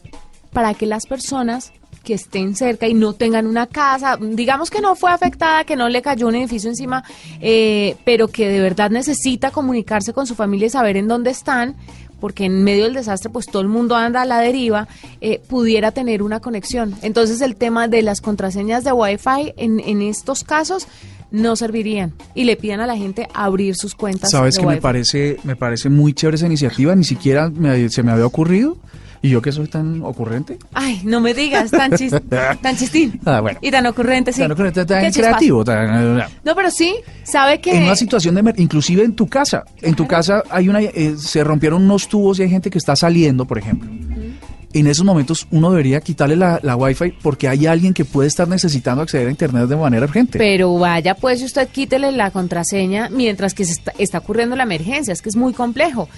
para 0.53 0.75
que 0.75 0.87
las 0.87 1.07
personas 1.07 1.73
que 2.03 2.15
estén 2.15 2.55
cerca 2.57 2.87
y 2.89 2.95
no 2.95 3.13
tengan 3.13 3.47
una 3.47 3.67
casa, 3.67 4.19
digamos 4.21 4.71
que 4.71 4.81
no 4.81 4.95
fue 4.97 5.11
afectada, 5.11 5.65
que 5.65 5.77
no 5.77 5.89
le 5.89 6.03
cayó 6.03 6.29
un 6.29 6.35
edificio 6.35 6.69
encima, 6.69 7.05
eh, 7.41 7.97
pero 8.05 8.29
que 8.29 8.49
de 8.49 8.61
verdad 8.61 8.91
necesita 8.91 9.51
comunicarse 9.51 10.13
con 10.13 10.27
su 10.27 10.35
familia 10.35 10.67
y 10.67 10.71
saber 10.71 10.97
en 10.97 11.09
dónde 11.09 11.31
están, 11.31 11.77
porque 12.21 12.45
en 12.45 12.63
medio 12.63 12.85
del 12.85 12.95
desastre 12.95 13.31
pues 13.31 13.47
todo 13.47 13.63
el 13.63 13.69
mundo 13.69 13.97
anda 13.97 14.23
a 14.23 14.25
la 14.25 14.39
deriva, 14.41 14.87
eh, 15.21 15.41
pudiera 15.49 15.91
tener 15.91 16.23
una 16.23 16.41
conexión. 16.41 16.95
Entonces 17.03 17.41
el 17.41 17.57
tema 17.57 17.89
de 17.89 18.03
las 18.03 18.21
contraseñas 18.21 18.85
de 18.85 18.93
Wi-Fi 18.93 19.55
en, 19.57 19.81
en 19.81 20.03
estos 20.03 20.45
casos 20.45 20.87
no 21.33 21.57
servirían 21.57 22.13
y 22.35 22.45
le 22.45 22.57
pidan 22.57 22.81
a 22.81 22.87
la 22.87 22.97
gente 22.97 23.27
abrir 23.35 23.75
sus 23.75 23.95
cuentas. 23.95 24.31
Sabes 24.31 24.59
que 24.59 24.67
me 24.67 24.77
parece, 24.81 25.39
me 25.45 25.57
parece 25.57 25.89
muy 25.89 26.13
chévere 26.13 26.37
esa 26.37 26.47
iniciativa, 26.47 26.95
ni 26.95 27.05
siquiera 27.05 27.51
me- 27.51 27.89
se 27.89 28.03
me 28.03 28.13
había 28.13 28.27
ocurrido. 28.27 28.77
Y 29.25 29.29
yo 29.31 29.41
que 29.41 29.53
soy 29.53 29.69
tan 29.69 30.03
ocurrente. 30.03 30.59
Ay, 30.75 31.01
no 31.05 31.21
me 31.21 31.33
digas, 31.33 31.71
tan, 31.71 31.93
chis- 31.93 32.21
tan 32.61 32.77
chistín. 32.77 33.21
Ah, 33.25 33.41
bueno. 33.41 33.57
Y 33.63 33.71
tan 33.71 33.87
ocurrente, 33.87 34.33
sí. 34.33 34.41
Tan 34.41 34.51
ocurrente, 34.51 34.85
creativo. 34.85 35.65
tan- 35.65 36.17
No, 36.45 36.55
pero 36.57 36.73
sí, 36.73 36.97
sabe 37.23 37.61
que... 37.61 37.71
En 37.77 37.85
una 37.85 37.95
situación 37.95 38.35
de 38.35 38.55
inclusive 38.57 39.05
en 39.05 39.15
tu 39.15 39.29
casa, 39.29 39.63
en 39.81 39.95
tu 39.95 40.09
casa 40.09 40.43
hay 40.51 40.69
una, 40.69 40.81
eh, 40.83 41.15
se 41.17 41.45
rompieron 41.45 41.85
unos 41.85 42.09
tubos 42.09 42.41
y 42.41 42.43
hay 42.43 42.51
gente 42.51 42.69
que 42.69 42.79
está 42.79 42.97
saliendo, 42.97 43.45
por 43.45 43.59
ejemplo. 43.59 43.89
En 44.73 44.87
esos 44.87 45.05
momentos 45.05 45.47
uno 45.51 45.71
debería 45.71 46.01
quitarle 46.01 46.37
la, 46.37 46.59
la 46.63 46.77
Wi-Fi 46.77 47.15
porque 47.23 47.49
hay 47.49 47.67
alguien 47.67 47.95
que 47.95 48.05
puede 48.05 48.29
estar 48.29 48.49
necesitando 48.49 49.03
acceder 49.03 49.29
a 49.29 49.31
Internet 49.31 49.69
de 49.69 49.77
manera 49.77 50.05
urgente. 50.05 50.39
Pero 50.39 50.79
vaya, 50.79 51.15
pues 51.15 51.43
usted 51.43 51.69
quítele 51.69 52.13
la 52.13 52.31
contraseña 52.31 53.09
mientras 53.11 53.55
que 53.55 53.65
se 53.65 53.73
está, 53.73 53.93
está 53.99 54.19
ocurriendo 54.19 54.57
la 54.57 54.63
emergencia. 54.63 55.13
Es 55.13 55.23
que 55.23 55.29
es 55.29 55.37
muy 55.37 55.53
complejo. 55.53 56.09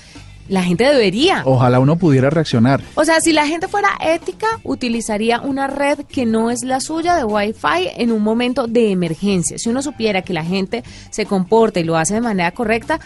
La 0.49 0.63
gente 0.63 0.85
debería. 0.85 1.43
Ojalá 1.47 1.81
uno 1.81 1.97
pudiera 1.97 2.29
reaccionar. 2.29 2.83
O 2.97 3.05
sea, 3.05 3.21
si 3.21 3.33
la 3.33 3.47
gente 3.47 3.67
fuera 3.67 3.89
ética, 4.05 4.47
utilizaría 4.63 5.41
una 5.41 5.69
red 5.69 6.01
que 6.01 6.27
no 6.27 6.51
es 6.51 6.63
la 6.65 6.81
suya 6.81 7.17
de 7.17 7.25
Wi-Fi 7.25 7.93
en 7.97 8.13
un 8.13 8.23
momento 8.23 8.67
de 8.67 8.91
emergencia. 8.91 9.59
Si 9.59 9.71
uno 9.71 9.81
supiera 9.81 10.21
que 10.21 10.35
la 10.35 10.45
gente 10.45 10.85
se 11.11 11.25
comporta 11.25 11.81
y 11.81 11.85
lo 11.85 11.97
hace 11.97 12.15
de 12.15 12.21
manera 12.21 12.51
correcta, 12.51 13.01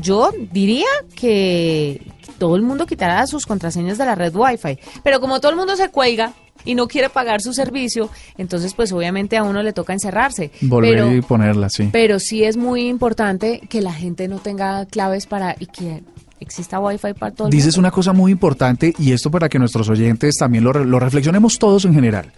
yo 0.00 0.30
diría 0.50 0.86
que 1.14 2.00
todo 2.38 2.56
el 2.56 2.62
mundo 2.62 2.86
quitará 2.86 3.26
sus 3.26 3.46
contraseñas 3.46 3.98
de 3.98 4.04
la 4.04 4.14
red 4.14 4.34
Wi-Fi. 4.34 4.78
Pero 5.02 5.20
como 5.20 5.40
todo 5.40 5.50
el 5.50 5.56
mundo 5.56 5.76
se 5.76 5.88
cuelga 5.88 6.32
y 6.64 6.74
no 6.74 6.86
quiere 6.88 7.08
pagar 7.08 7.40
su 7.40 7.52
servicio, 7.52 8.10
entonces 8.38 8.74
pues 8.74 8.92
obviamente 8.92 9.36
a 9.36 9.42
uno 9.42 9.62
le 9.62 9.72
toca 9.72 9.92
encerrarse. 9.92 10.50
Volver 10.60 10.94
pero, 10.94 11.12
y 11.12 11.22
ponerla, 11.22 11.68
sí. 11.68 11.88
Pero 11.92 12.18
sí 12.18 12.44
es 12.44 12.56
muy 12.56 12.88
importante 12.88 13.60
que 13.68 13.80
la 13.80 13.92
gente 13.92 14.28
no 14.28 14.38
tenga 14.38 14.86
claves 14.86 15.26
para 15.26 15.56
y 15.58 15.66
que 15.66 16.02
exista 16.40 16.80
Wi-Fi 16.80 17.14
para 17.14 17.32
todo 17.32 17.48
el 17.48 17.52
Dices 17.52 17.76
mundo. 17.76 17.88
una 17.88 17.90
cosa 17.90 18.12
muy 18.12 18.32
importante 18.32 18.94
y 18.98 19.12
esto 19.12 19.30
para 19.30 19.48
que 19.48 19.58
nuestros 19.58 19.88
oyentes 19.88 20.36
también 20.36 20.64
lo, 20.64 20.72
lo 20.72 20.98
reflexionemos 20.98 21.58
todos 21.58 21.84
en 21.84 21.94
general. 21.94 22.32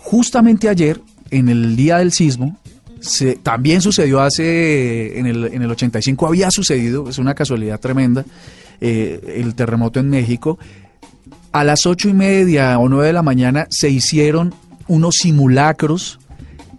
Justamente 0.00 0.68
ayer, 0.68 1.00
en 1.30 1.48
el 1.48 1.76
día 1.76 1.98
del 1.98 2.12
sismo, 2.12 2.58
se, 3.00 3.36
también 3.36 3.80
sucedió 3.80 4.20
hace, 4.20 5.18
en 5.18 5.26
el, 5.26 5.44
en 5.44 5.62
el 5.62 5.70
85 5.70 6.26
había 6.26 6.50
sucedido, 6.50 7.08
es 7.08 7.18
una 7.18 7.34
casualidad 7.34 7.78
tremenda, 7.80 8.24
eh, 8.80 9.36
el 9.36 9.54
terremoto 9.54 10.00
en 10.00 10.10
México. 10.10 10.58
A 11.52 11.64
las 11.64 11.86
ocho 11.86 12.08
y 12.08 12.12
media 12.12 12.78
o 12.78 12.88
nueve 12.88 13.08
de 13.08 13.12
la 13.12 13.22
mañana 13.22 13.66
se 13.70 13.90
hicieron 13.90 14.54
unos 14.86 15.16
simulacros 15.16 16.18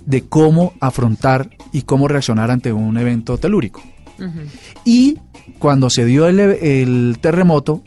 de 0.06 0.24
cómo 0.24 0.74
afrontar 0.80 1.50
y 1.72 1.84
cómo 1.84 2.08
reaccionar 2.08 2.52
ante 2.52 2.74
un 2.74 2.98
evento 2.98 3.38
telúrico. 3.38 3.82
Y 4.84 5.18
cuando 5.60 5.90
se 5.90 6.04
dio 6.06 6.28
el, 6.28 6.40
el 6.40 7.18
terremoto, 7.22 7.84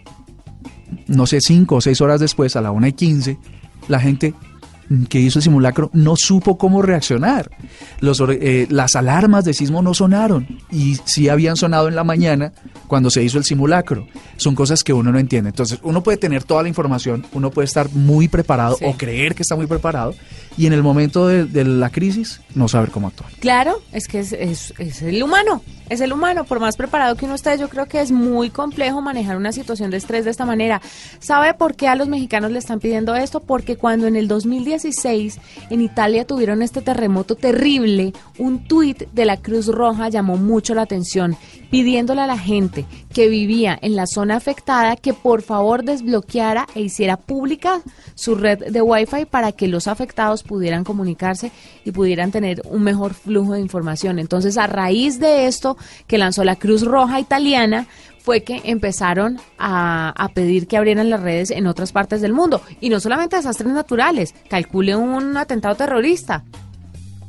no 1.07 1.27
sé, 1.27 1.41
cinco 1.41 1.77
o 1.77 1.81
seis 1.81 2.01
horas 2.01 2.21
después, 2.21 2.57
a 2.57 2.61
la 2.61 2.71
una 2.71 2.89
y 2.89 2.93
quince, 2.93 3.39
la 3.89 4.01
gente 4.01 4.35
que 5.09 5.19
hizo 5.21 5.39
el 5.39 5.43
simulacro 5.43 5.91
no 5.93 6.17
supo 6.17 6.59
cómo 6.59 6.83
reaccionar. 6.83 7.51
Los, 8.01 8.21
eh, 8.29 8.67
las 8.71 8.95
alarmas 8.97 9.45
de 9.45 9.55
sismo 9.55 9.81
no 9.83 9.95
sonaron 9.95 10.47
y 10.71 10.97
sí 11.05 11.29
habían 11.29 11.57
sonado 11.57 11.89
en 11.89 11.95
la 11.95 12.05
mañana 12.05 12.53
cuando 12.89 13.11
se 13.11 13.23
hizo 13.23 13.39
el 13.39 13.45
simulacro. 13.45 14.07
Son 14.37 14.55
cosas 14.55 14.85
que 14.85 14.93
uno 14.93 15.11
no 15.13 15.19
entiende. 15.19 15.51
Entonces, 15.51 15.79
uno 15.83 16.03
puede 16.03 16.19
tener 16.19 16.45
toda 16.45 16.63
la 16.63 16.69
información, 16.69 17.25
uno 17.33 17.51
puede 17.51 17.67
estar 17.67 17.91
muy 17.91 18.29
preparado 18.29 18.77
Sí. 18.77 18.85
o 18.87 18.93
creer 18.97 19.35
que 19.35 19.43
está 19.43 19.57
muy 19.57 19.67
preparado 19.67 20.15
y 20.59 20.67
en 20.67 20.73
el 20.75 20.83
momento 20.83 21.27
de, 21.27 21.45
de 21.47 21.65
la 21.65 21.89
crisis 21.91 22.41
no 22.55 22.69
saber 22.69 22.91
cómo 22.91 23.07
actuar. 23.09 23.31
Claro, 23.41 23.81
es 23.93 24.09
que 24.09 24.21
es, 24.21 24.33
es- 24.33 24.75
es 24.79 25.01
el 25.03 25.23
humano, 25.23 25.63
es 25.89 26.01
el 26.01 26.13
humano. 26.13 26.45
Por 26.45 26.61
más 26.61 26.77
preparado 26.77 27.17
que 27.17 27.25
uno 27.25 27.35
esté, 27.35 27.57
yo 27.59 27.69
creo 27.71 27.87
que 27.87 28.01
es 28.01 28.13
muy 28.13 28.51
complejo 28.51 29.01
manejar 29.01 29.37
una 29.37 29.53
situación 29.53 29.91
de 29.91 29.97
estrés 29.97 30.25
de 30.25 30.31
esta 30.31 30.45
manera. 30.45 30.83
¿Sabe 31.21 31.55
por 31.55 31.75
qué 31.77 31.89
a 31.89 31.95
los 31.95 32.09
mexicanos 32.09 32.51
le 32.51 32.59
están 32.59 32.81
pidiendo 32.81 33.15
esto? 33.15 33.41
Porque 33.41 33.77
cuando 33.77 34.07
en 34.07 34.17
el 34.17 34.29
2016 34.73 35.39
en 35.71 35.81
Italia 35.81 36.27
tuvieron 36.27 36.63
este 36.63 36.81
terremoto 36.81 37.35
terrible, 37.35 38.13
un 38.39 38.65
tuit 38.65 39.11
de 39.13 39.25
la 39.25 39.37
Cruz 39.37 39.67
Roja 39.67 40.09
llamó 40.09 40.37
mucho 40.37 40.75
la 40.75 40.83
atención, 40.83 41.37
pidiéndole 41.71 42.23
a 42.23 42.27
la 42.27 42.39
gente 42.39 42.87
que 43.13 43.29
vivía 43.29 43.79
en 43.81 43.97
la 43.97 44.07
zona 44.07 44.37
afectada 44.37 44.97
que 44.97 45.13
por 45.13 45.43
favor 45.43 45.85
desbloqueara 45.85 46.67
e 46.75 46.81
hiciera 46.81 47.17
pública 47.17 47.81
su 48.15 48.35
red 48.35 48.59
de 48.71 48.83
Wi-Fi 48.83 49.27
para 49.27 49.53
que 49.53 49.69
los 49.69 49.87
afectados 49.87 50.43
pudieran 50.43 50.85
comunicarse 50.85 51.53
y 51.85 51.93
pudieran 51.93 52.33
tener 52.33 52.63
un 52.65 52.83
mejor 52.83 53.15
flujo 53.15 53.55
de 53.55 53.61
información. 53.61 54.19
Entonces, 54.19 54.57
a 54.59 54.67
raíz 54.67 55.19
de 55.19 55.47
esto 55.47 55.77
que 56.07 56.19
lanzó 56.19 56.45
la 56.45 56.57
Cruz 56.57 56.85
Roja 56.85 57.21
italiana, 57.21 57.87
fue 58.19 58.45
que 58.45 58.61
empezaron 58.65 59.41
a, 59.59 60.11
a 60.11 60.29
pedir 60.29 60.69
que 60.69 60.77
abrieran 60.77 61.11
las 61.11 61.21
redes 61.21 61.51
en 61.51 61.67
otras 61.67 61.91
partes 61.91 62.21
del 62.21 62.33
mundo. 62.33 62.63
Y 62.81 62.89
no 62.89 63.01
solamente 63.01 63.37
desastres 63.37 63.73
naturales, 63.73 64.33
calcule 64.49 64.95
un 64.95 65.37
atentado 65.37 65.75
terrorista. 65.75 66.45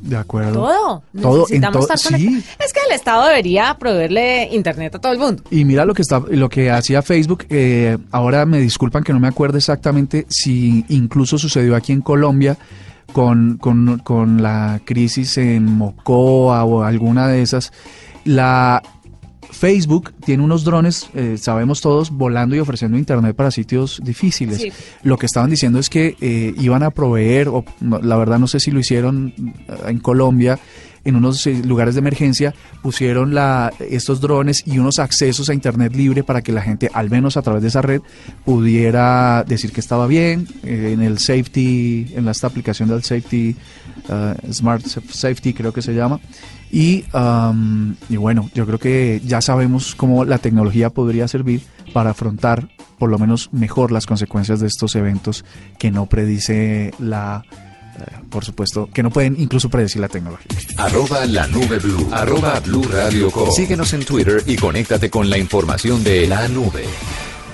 De 0.03 0.17
acuerdo. 0.17 0.53
Todo. 0.53 1.03
Todo, 1.21 1.39
Necesitamos 1.43 1.81
en 1.83 1.87
to- 1.87 1.93
estar 1.93 2.17
sí. 2.19 2.43
Es 2.59 2.73
que 2.73 2.79
el 2.89 2.93
Estado 2.95 3.25
debería 3.27 3.75
proveerle 3.79 4.49
internet 4.51 4.95
a 4.95 4.99
todo 4.99 5.11
el 5.13 5.17
mundo. 5.19 5.43
Y 5.49 5.63
mira 5.63 5.85
lo 5.85 5.93
que 5.93 6.01
está, 6.01 6.21
lo 6.29 6.49
que 6.49 6.69
hacía 6.71 7.01
Facebook. 7.01 7.45
eh, 7.49 7.97
ahora 8.11 8.45
me 8.45 8.59
disculpan 8.59 9.03
que 9.03 9.13
no 9.13 9.19
me 9.19 9.27
acuerdo 9.29 9.57
exactamente 9.57 10.25
si 10.29 10.83
incluso 10.89 11.37
sucedió 11.37 11.75
aquí 11.75 11.93
en 11.93 12.01
Colombia 12.01 12.57
con, 13.13 13.57
con, 13.57 13.99
con 13.99 14.41
la 14.41 14.81
crisis 14.83 15.37
en 15.37 15.65
Mocoa 15.65 16.63
o 16.65 16.83
alguna 16.83 17.27
de 17.27 17.41
esas. 17.41 17.71
La 18.25 18.81
Facebook 19.53 20.13
tiene 20.25 20.43
unos 20.43 20.63
drones, 20.63 21.09
eh, 21.13 21.37
sabemos 21.39 21.81
todos, 21.81 22.09
volando 22.11 22.55
y 22.55 22.59
ofreciendo 22.59 22.97
internet 22.97 23.35
para 23.35 23.51
sitios 23.51 24.01
difíciles. 24.03 24.61
Sí. 24.61 24.71
Lo 25.03 25.17
que 25.17 25.25
estaban 25.25 25.49
diciendo 25.49 25.79
es 25.79 25.89
que 25.89 26.15
eh, 26.19 26.53
iban 26.59 26.83
a 26.83 26.91
proveer, 26.91 27.47
o 27.47 27.63
no, 27.79 27.99
la 27.99 28.17
verdad 28.17 28.39
no 28.39 28.47
sé 28.47 28.59
si 28.59 28.71
lo 28.71 28.79
hicieron 28.79 29.33
eh, 29.37 29.53
en 29.87 29.99
Colombia, 29.99 30.59
en 31.05 31.15
unos 31.15 31.45
eh, 31.47 31.61
lugares 31.65 31.95
de 31.95 31.99
emergencia, 31.99 32.53
pusieron 32.81 33.33
la, 33.33 33.71
estos 33.89 34.21
drones 34.21 34.63
y 34.65 34.79
unos 34.79 34.99
accesos 34.99 35.49
a 35.49 35.53
internet 35.53 35.93
libre 35.95 36.23
para 36.23 36.41
que 36.41 36.51
la 36.51 36.61
gente, 36.61 36.89
al 36.93 37.09
menos 37.09 37.37
a 37.37 37.41
través 37.41 37.61
de 37.61 37.67
esa 37.67 37.81
red, 37.81 38.01
pudiera 38.45 39.43
decir 39.47 39.71
que 39.71 39.81
estaba 39.81 40.07
bien. 40.07 40.47
eh, 40.63 40.91
en 40.93 41.01
el 41.01 41.19
safety, 41.19 42.13
en 42.15 42.27
esta 42.27 42.47
aplicación 42.47 42.89
del 42.89 43.03
safety, 43.03 43.55
eh, 44.09 44.33
Smart 44.51 44.85
Safety 44.85 45.53
creo 45.53 45.73
que 45.73 45.81
se 45.81 45.93
llama. 45.93 46.19
Y, 46.75 47.05
um, 47.13 47.93
y 48.09 48.17
bueno, 48.17 48.49
yo 48.55 48.65
creo 48.65 48.79
que 48.79 49.21
ya 49.23 49.41
sabemos 49.41 49.93
cómo 49.93 50.25
la 50.25 50.39
tecnología 50.39 50.89
podría 50.89 51.27
servir 51.27 51.61
para 51.93 52.09
afrontar 52.09 52.67
por 52.97 53.11
lo 53.11 53.19
menos 53.19 53.49
mejor 53.51 53.91
las 53.91 54.07
consecuencias 54.07 54.59
de 54.59 54.65
estos 54.65 54.95
eventos 54.95 55.45
que 55.77 55.91
no 55.91 56.07
predice 56.07 56.91
la, 56.97 57.43
eh, 57.99 58.15
por 58.27 58.43
supuesto, 58.43 58.89
que 58.91 59.03
no 59.03 59.11
pueden 59.11 59.39
incluso 59.39 59.69
predecir 59.69 60.01
la 60.01 60.07
tecnología. 60.07 60.47
Arroba 60.77 61.27
la 61.27 61.45
nube 61.45 61.77
blue. 61.77 62.09
Arroba 62.11 62.59
blue 62.61 62.83
radio 62.91 63.29
com. 63.29 63.51
Síguenos 63.51 63.93
en 63.93 64.03
Twitter 64.03 64.41
y 64.47 64.55
conéctate 64.55 65.11
con 65.11 65.29
la 65.29 65.37
información 65.37 66.03
de 66.03 66.25
la 66.25 66.47
nube. 66.47 66.85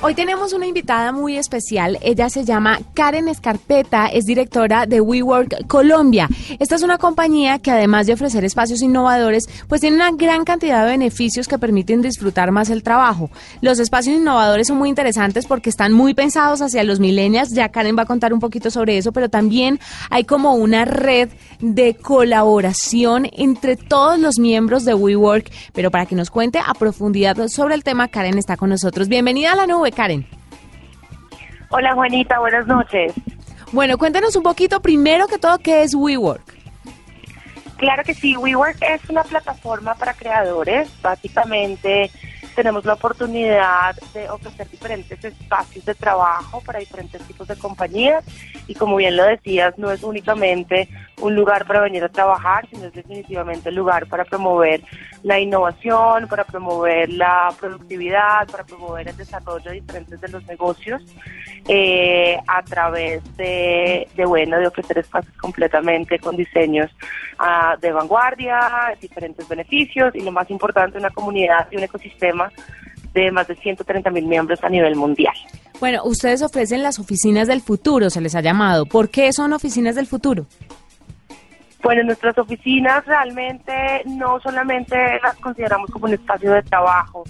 Hoy 0.01 0.15
tenemos 0.15 0.53
una 0.53 0.65
invitada 0.65 1.11
muy 1.11 1.35
especial. 1.35 1.97
Ella 2.01 2.29
se 2.29 2.45
llama 2.45 2.79
Karen 2.93 3.27
Escarpeta, 3.27 4.07
es 4.07 4.25
directora 4.25 4.85
de 4.85 5.01
WeWork 5.01 5.67
Colombia. 5.67 6.29
Esta 6.57 6.75
es 6.75 6.83
una 6.83 6.97
compañía 6.97 7.59
que 7.59 7.69
además 7.69 8.07
de 8.07 8.13
ofrecer 8.13 8.45
espacios 8.45 8.81
innovadores, 8.81 9.49
pues 9.67 9.81
tiene 9.81 9.97
una 9.97 10.11
gran 10.11 10.45
cantidad 10.45 10.85
de 10.85 10.91
beneficios 10.91 11.49
que 11.49 11.59
permiten 11.59 12.01
disfrutar 12.01 12.51
más 12.51 12.69
el 12.69 12.81
trabajo. 12.81 13.29
Los 13.59 13.77
espacios 13.79 14.15
innovadores 14.15 14.67
son 14.67 14.77
muy 14.77 14.87
interesantes 14.87 15.45
porque 15.45 15.69
están 15.69 15.91
muy 15.91 16.13
pensados 16.13 16.61
hacia 16.61 16.85
los 16.85 17.01
millennials. 17.01 17.51
Ya 17.51 17.67
Karen 17.67 17.97
va 17.97 18.03
a 18.03 18.05
contar 18.05 18.33
un 18.33 18.39
poquito 18.39 18.71
sobre 18.71 18.97
eso, 18.97 19.11
pero 19.11 19.27
también 19.27 19.81
hay 20.09 20.23
como 20.23 20.53
una 20.53 20.85
red 20.85 21.27
de 21.59 21.95
colaboración 21.95 23.27
entre 23.33 23.75
todos 23.75 24.17
los 24.17 24.39
miembros 24.39 24.85
de 24.85 24.93
WeWork. 24.93 25.51
Pero 25.73 25.91
para 25.91 26.05
que 26.05 26.15
nos 26.15 26.29
cuente 26.29 26.59
a 26.65 26.73
profundidad 26.73 27.49
sobre 27.49 27.75
el 27.75 27.83
tema, 27.83 28.07
Karen 28.07 28.37
está 28.37 28.55
con 28.55 28.69
nosotros. 28.69 29.09
Bienvenida 29.09 29.51
a 29.51 29.55
la 29.57 29.67
nube, 29.67 29.88
Karen. 29.91 30.27
Hola 31.69 31.93
Juanita, 31.93 32.39
buenas 32.39 32.65
noches. 32.67 33.13
Bueno, 33.71 33.97
cuéntanos 33.97 34.35
un 34.35 34.43
poquito, 34.43 34.81
primero 34.81 35.27
que 35.27 35.37
todo, 35.37 35.59
¿qué 35.59 35.83
es 35.83 35.93
WeWork? 35.93 36.57
Claro 37.77 38.03
que 38.03 38.13
sí, 38.13 38.35
WeWork 38.35 38.77
es 38.81 39.09
una 39.09 39.23
plataforma 39.23 39.95
para 39.95 40.13
creadores. 40.13 40.89
Básicamente 41.01 42.11
tenemos 42.59 42.83
la 42.83 42.95
oportunidad 42.95 43.95
de 44.13 44.29
ofrecer 44.29 44.69
diferentes 44.69 45.23
espacios 45.23 45.85
de 45.85 45.95
trabajo 45.95 46.59
para 46.59 46.79
diferentes 46.79 47.21
tipos 47.21 47.47
de 47.47 47.55
compañías. 47.55 48.21
Y 48.67 48.75
como 48.75 48.97
bien 48.97 49.15
lo 49.15 49.23
decías, 49.23 49.77
no 49.77 49.89
es 49.89 50.03
únicamente 50.03 50.89
un 51.21 51.35
lugar 51.35 51.65
para 51.65 51.79
venir 51.79 52.03
a 52.03 52.09
trabajar, 52.09 52.67
sino 52.69 52.87
es 52.87 52.93
definitivamente 52.93 53.69
el 53.69 53.75
lugar 53.75 54.07
para 54.07 54.25
promover 54.25 54.81
la 55.23 55.39
innovación, 55.39 56.27
para 56.27 56.43
promover 56.43 57.09
la 57.09 57.53
productividad, 57.57 58.45
para 58.49 58.65
promover 58.65 59.07
el 59.07 59.15
desarrollo 59.15 59.69
de 59.69 59.79
diferentes 59.79 60.19
de 60.19 60.27
los 60.27 60.45
negocios 60.45 61.01
eh, 61.67 62.37
a 62.45 62.61
través 62.63 63.21
de, 63.37 64.07
bueno, 64.25 64.57
de 64.59 64.67
ofrecer 64.67 64.97
espacios 64.97 65.35
completamente 65.37 66.19
con 66.19 66.35
diseños 66.35 66.89
ah, 67.37 67.77
de 67.79 67.91
vanguardia, 67.91 68.95
diferentes 68.99 69.47
beneficios 69.47 70.13
y 70.13 70.21
lo 70.21 70.31
más 70.31 70.49
importante, 70.49 70.97
una 70.97 71.09
comunidad 71.09 71.67
y 71.71 71.77
un 71.77 71.83
ecosistema 71.83 72.48
de 73.13 73.31
más 73.31 73.47
de 73.47 73.55
130 73.55 74.09
mil 74.11 74.25
miembros 74.25 74.63
a 74.63 74.69
nivel 74.69 74.95
mundial. 74.95 75.33
Bueno, 75.79 76.03
ustedes 76.03 76.41
ofrecen 76.41 76.83
las 76.83 76.99
oficinas 76.99 77.47
del 77.47 77.61
futuro, 77.61 78.09
se 78.09 78.21
les 78.21 78.35
ha 78.35 78.41
llamado. 78.41 78.85
¿Por 78.85 79.09
qué 79.09 79.31
son 79.31 79.53
oficinas 79.53 79.95
del 79.95 80.07
futuro? 80.07 80.45
Bueno, 81.81 82.03
nuestras 82.03 82.37
oficinas 82.37 83.05
realmente 83.05 83.73
no 84.05 84.39
solamente 84.41 84.95
las 85.23 85.35
consideramos 85.37 85.89
como 85.89 86.05
un 86.05 86.13
espacio 86.13 86.51
de 86.51 86.61
trabajo, 86.63 87.23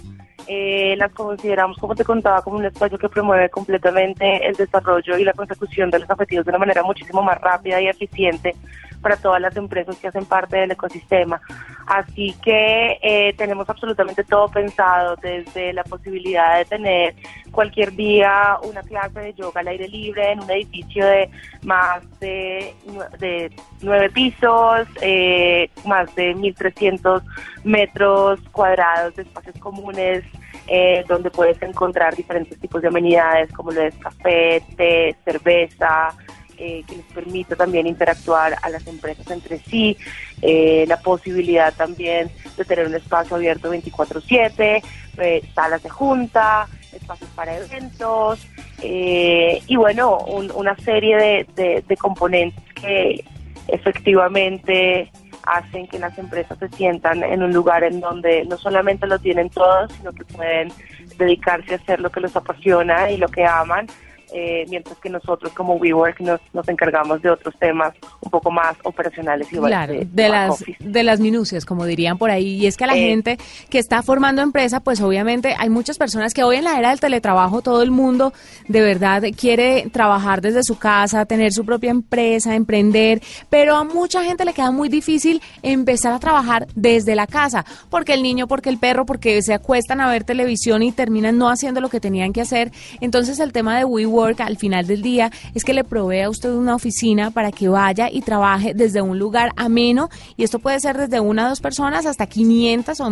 Eh, 0.52 0.96
las 0.96 1.12
consideramos, 1.12 1.76
como 1.78 1.94
te 1.94 2.02
contaba, 2.02 2.42
como 2.42 2.56
un 2.56 2.64
espacio 2.64 2.98
que 2.98 3.08
promueve 3.08 3.48
completamente 3.50 4.44
el 4.48 4.56
desarrollo 4.56 5.16
y 5.16 5.22
la 5.22 5.32
consecución 5.32 5.90
de 5.90 6.00
los 6.00 6.10
objetivos 6.10 6.44
de 6.44 6.50
una 6.50 6.58
manera 6.58 6.82
muchísimo 6.82 7.22
más 7.22 7.40
rápida 7.40 7.80
y 7.80 7.86
eficiente 7.86 8.56
para 9.00 9.16
todas 9.16 9.40
las 9.40 9.56
empresas 9.56 9.96
que 9.96 10.08
hacen 10.08 10.24
parte 10.24 10.56
del 10.56 10.72
ecosistema. 10.72 11.40
Así 11.86 12.34
que 12.42 12.98
eh, 13.02 13.34
tenemos 13.36 13.68
absolutamente 13.68 14.22
todo 14.24 14.48
pensado, 14.48 15.16
desde 15.16 15.72
la 15.72 15.82
posibilidad 15.84 16.58
de 16.58 16.64
tener 16.64 17.14
cualquier 17.50 17.92
día 17.92 18.58
una 18.62 18.82
clase 18.82 19.20
de 19.20 19.34
yoga 19.34 19.60
al 19.60 19.68
aire 19.68 19.88
libre 19.88 20.32
en 20.32 20.40
un 20.40 20.50
edificio 20.50 21.04
de 21.04 21.30
más 21.64 22.02
de, 22.20 22.74
de 23.18 23.50
nueve 23.82 24.10
pisos, 24.10 24.86
eh, 25.00 25.68
más 25.84 26.14
de 26.14 26.36
1.300 26.36 27.22
metros 27.64 28.40
cuadrados 28.52 29.16
de 29.16 29.22
espacios 29.22 29.56
comunes, 29.58 30.24
eh, 30.68 31.04
donde 31.08 31.30
puedes 31.30 31.60
encontrar 31.62 32.14
diferentes 32.14 32.58
tipos 32.60 32.80
de 32.82 32.88
amenidades 32.88 33.50
como 33.52 33.72
lo 33.72 33.82
es 33.82 33.94
café, 33.96 34.62
té, 34.76 35.16
cerveza, 35.24 36.14
eh, 36.60 36.84
que 36.86 36.96
les 36.96 37.06
permite 37.06 37.56
también 37.56 37.86
interactuar 37.86 38.54
a 38.60 38.68
las 38.68 38.86
empresas 38.86 39.30
entre 39.30 39.60
sí, 39.60 39.96
eh, 40.42 40.84
la 40.86 41.00
posibilidad 41.00 41.72
también 41.74 42.30
de 42.54 42.64
tener 42.66 42.86
un 42.86 42.94
espacio 42.94 43.36
abierto 43.36 43.70
24/7, 43.70 44.82
eh, 45.16 45.42
salas 45.54 45.82
de 45.82 45.88
junta, 45.88 46.68
espacios 46.92 47.30
para 47.30 47.56
eventos 47.56 48.46
y 48.82 49.76
bueno, 49.76 50.18
una 50.18 50.76
serie 50.76 51.46
de, 51.56 51.82
de 51.86 51.96
componentes 51.96 52.62
que 52.74 53.24
efectivamente 53.68 55.10
hacen 55.46 55.86
que 55.86 55.98
las 55.98 56.18
empresas 56.18 56.58
se 56.58 56.68
sientan 56.68 57.22
en 57.22 57.42
un 57.42 57.54
lugar 57.54 57.84
en 57.84 58.00
donde 58.00 58.44
no 58.44 58.58
solamente 58.58 59.06
lo 59.06 59.18
tienen 59.18 59.48
todos, 59.48 59.90
sino 59.92 60.12
que 60.12 60.24
pueden 60.26 60.68
dedicarse 61.16 61.72
a 61.72 61.76
hacer 61.76 62.00
lo 62.00 62.10
que 62.10 62.20
los 62.20 62.36
apasiona 62.36 63.10
y 63.10 63.16
lo 63.16 63.28
que 63.28 63.46
aman 63.46 63.86
eh, 64.32 64.64
mientras 64.68 64.98
que 64.98 65.10
nosotros 65.10 65.52
como 65.52 65.74
WeWork 65.74 66.20
nos, 66.20 66.40
nos 66.52 66.68
encargamos 66.68 67.20
de 67.22 67.30
otros 67.30 67.54
temas 67.58 67.94
un 68.20 68.30
poco 68.30 68.50
más 68.50 68.76
operacionales 68.84 69.52
y 69.52 69.56
claro, 69.56 69.94
de, 69.94 70.28
las 70.28 70.64
de 70.78 71.02
las 71.02 71.20
minucias, 71.20 71.64
como 71.64 71.84
dirían 71.84 72.18
por 72.18 72.30
ahí. 72.30 72.56
Y 72.56 72.66
es 72.66 72.76
que 72.76 72.84
a 72.84 72.86
la 72.86 72.96
eh, 72.96 73.08
gente 73.08 73.38
que 73.68 73.78
está 73.78 74.02
formando 74.02 74.42
empresa, 74.42 74.80
pues 74.80 75.00
obviamente 75.00 75.54
hay 75.58 75.68
muchas 75.68 75.98
personas 75.98 76.34
que 76.34 76.44
hoy 76.44 76.56
en 76.56 76.64
la 76.64 76.78
era 76.78 76.90
del 76.90 77.00
teletrabajo 77.00 77.62
todo 77.62 77.82
el 77.82 77.90
mundo 77.90 78.32
de 78.68 78.80
verdad 78.80 79.22
quiere 79.36 79.88
trabajar 79.92 80.40
desde 80.40 80.62
su 80.62 80.78
casa, 80.78 81.24
tener 81.26 81.52
su 81.52 81.64
propia 81.64 81.90
empresa, 81.90 82.54
emprender, 82.54 83.20
pero 83.48 83.76
a 83.76 83.84
mucha 83.84 84.22
gente 84.22 84.44
le 84.44 84.52
queda 84.52 84.70
muy 84.70 84.88
difícil 84.88 85.42
empezar 85.62 86.12
a 86.12 86.18
trabajar 86.18 86.66
desde 86.74 87.14
la 87.14 87.26
casa, 87.26 87.64
porque 87.88 88.14
el 88.14 88.22
niño, 88.22 88.46
porque 88.46 88.70
el 88.70 88.78
perro, 88.78 89.06
porque 89.06 89.42
se 89.42 89.54
acuestan 89.54 90.00
a 90.00 90.08
ver 90.08 90.24
televisión 90.24 90.82
y 90.82 90.92
terminan 90.92 91.38
no 91.38 91.48
haciendo 91.48 91.80
lo 91.80 91.88
que 91.88 92.00
tenían 92.00 92.32
que 92.32 92.40
hacer. 92.40 92.70
Entonces 93.00 93.40
el 93.40 93.52
tema 93.52 93.76
de 93.76 93.84
WeWork 93.84 94.19
al 94.24 94.56
final 94.56 94.86
del 94.86 95.02
día 95.02 95.30
es 95.54 95.64
que 95.64 95.74
le 95.74 95.84
provee 95.84 96.22
a 96.22 96.30
usted 96.30 96.52
una 96.52 96.74
oficina 96.74 97.30
para 97.30 97.52
que 97.52 97.68
vaya 97.68 98.08
y 98.10 98.22
trabaje 98.22 98.74
desde 98.74 99.02
un 99.02 99.18
lugar 99.18 99.50
ameno 99.56 100.08
y 100.36 100.44
esto 100.44 100.58
puede 100.58 100.80
ser 100.80 100.96
desde 100.96 101.20
una 101.20 101.46
o 101.46 101.48
dos 101.48 101.60
personas 101.60 102.06
hasta 102.06 102.26
500 102.26 103.00
o 103.00 103.10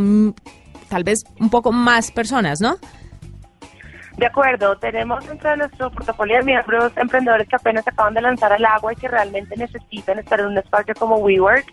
tal 0.89 1.05
vez 1.05 1.25
un 1.41 1.51
poco 1.51 1.73
más 1.73 2.11
personas, 2.11 2.61
¿no? 2.61 2.77
De 4.19 4.27
acuerdo, 4.27 4.77
tenemos 4.79 5.25
dentro 5.29 5.51
de 5.51 5.59
nuestro 5.59 5.93
portafolio 5.93 6.39
de 6.39 6.43
miembros 6.43 6.93
emprendedores 6.97 7.47
que 7.47 7.55
apenas 7.55 7.87
acaban 7.87 8.15
de 8.15 8.21
lanzar 8.21 8.53
al 8.53 8.65
agua 8.65 8.93
y 8.93 8.97
que 8.97 9.07
realmente 9.07 9.57
necesitan 9.57 10.19
estar 10.19 10.41
en 10.41 10.47
un 10.47 10.59
espacio 10.59 10.93
como 10.97 11.19
WeWork, 11.19 11.65